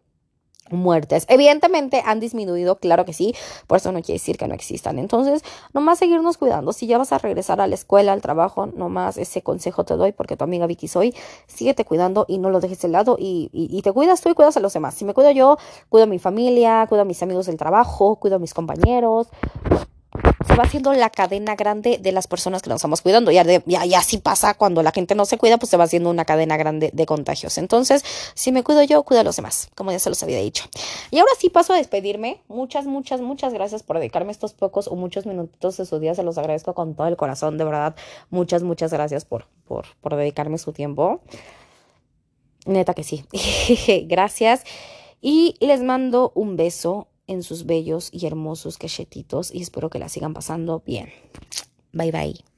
muertes. 0.74 1.26
Evidentemente 1.28 2.02
han 2.04 2.20
disminuido, 2.20 2.76
claro 2.76 3.04
que 3.04 3.12
sí, 3.12 3.34
por 3.66 3.78
eso 3.78 3.92
no 3.92 4.00
quiere 4.02 4.14
decir 4.14 4.36
que 4.36 4.48
no 4.48 4.54
existan. 4.54 4.98
Entonces, 4.98 5.42
nomás 5.72 5.98
seguirnos 5.98 6.38
cuidando. 6.38 6.72
Si 6.72 6.86
ya 6.86 6.98
vas 6.98 7.12
a 7.12 7.18
regresar 7.18 7.60
a 7.60 7.66
la 7.66 7.74
escuela, 7.74 8.12
al 8.12 8.20
trabajo, 8.20 8.66
nomás 8.66 9.16
ese 9.16 9.42
consejo 9.42 9.84
te 9.84 9.94
doy 9.94 10.12
porque 10.12 10.36
tu 10.36 10.44
amiga 10.44 10.66
Vicky 10.66 10.88
soy. 10.88 11.14
Síguete 11.46 11.84
cuidando 11.84 12.24
y 12.28 12.38
no 12.38 12.50
lo 12.50 12.60
dejes 12.60 12.80
de 12.80 12.88
lado 12.88 13.16
y, 13.18 13.50
y, 13.52 13.82
te 13.82 13.92
cuidas 13.92 14.20
tú 14.20 14.30
y 14.30 14.34
cuidas 14.34 14.56
a 14.56 14.60
los 14.60 14.72
demás. 14.72 14.94
Si 14.94 15.04
me 15.04 15.14
cuido 15.14 15.30
yo, 15.30 15.58
cuido 15.88 16.04
a 16.04 16.06
mi 16.06 16.18
familia, 16.18 16.86
cuido 16.88 17.02
a 17.02 17.04
mis 17.04 17.22
amigos 17.22 17.46
del 17.46 17.56
trabajo, 17.56 18.16
cuido 18.16 18.36
a 18.36 18.38
mis 18.38 18.54
compañeros. 18.54 19.28
Se 20.46 20.54
va 20.54 20.64
haciendo 20.64 20.92
la 20.92 21.10
cadena 21.10 21.56
grande 21.56 21.98
de 21.98 22.12
las 22.12 22.26
personas 22.26 22.62
que 22.62 22.68
nos 22.68 22.76
estamos 22.76 23.00
cuidando. 23.00 23.30
Ya 23.30 23.44
así 23.98 24.18
pasa 24.18 24.54
cuando 24.54 24.82
la 24.82 24.92
gente 24.92 25.14
no 25.14 25.24
se 25.24 25.38
cuida, 25.38 25.58
pues 25.58 25.70
se 25.70 25.76
va 25.76 25.84
haciendo 25.84 26.10
una 26.10 26.24
cadena 26.24 26.56
grande 26.56 26.90
de 26.92 27.06
contagios. 27.06 27.58
Entonces, 27.58 28.04
si 28.34 28.52
me 28.52 28.62
cuido 28.62 28.82
yo, 28.82 29.02
cuida 29.02 29.20
a 29.20 29.24
los 29.24 29.36
demás, 29.36 29.68
como 29.74 29.90
ya 29.90 29.98
se 29.98 30.10
los 30.10 30.22
había 30.22 30.38
dicho. 30.38 30.66
Y 31.10 31.18
ahora 31.18 31.32
sí 31.38 31.50
paso 31.50 31.72
a 31.72 31.76
despedirme. 31.76 32.42
Muchas, 32.48 32.86
muchas, 32.86 33.20
muchas 33.20 33.52
gracias 33.52 33.82
por 33.82 33.98
dedicarme 33.98 34.32
estos 34.32 34.52
pocos 34.52 34.88
o 34.88 34.96
muchos 34.96 35.26
minutitos 35.26 35.76
de 35.76 35.86
su 35.86 35.98
día. 35.98 36.14
Se 36.14 36.22
los 36.22 36.38
agradezco 36.38 36.74
con 36.74 36.94
todo 36.94 37.08
el 37.08 37.16
corazón, 37.16 37.58
de 37.58 37.64
verdad. 37.64 37.96
Muchas, 38.30 38.62
muchas 38.62 38.92
gracias 38.92 39.24
por, 39.24 39.46
por, 39.66 39.86
por 40.00 40.14
dedicarme 40.16 40.58
su 40.58 40.72
tiempo. 40.72 41.20
Neta 42.66 42.94
que 42.94 43.02
sí. 43.02 43.24
gracias. 44.06 44.62
Y 45.20 45.56
les 45.60 45.82
mando 45.82 46.32
un 46.34 46.56
beso 46.56 47.08
en 47.26 47.42
sus 47.42 47.66
bellos 47.66 48.08
y 48.12 48.26
hermosos 48.26 48.78
cachetitos 48.78 49.54
y 49.54 49.62
espero 49.62 49.90
que 49.90 49.98
la 49.98 50.08
sigan 50.08 50.34
pasando 50.34 50.82
bien. 50.86 51.10
Bye 51.92 52.12
bye. 52.12 52.53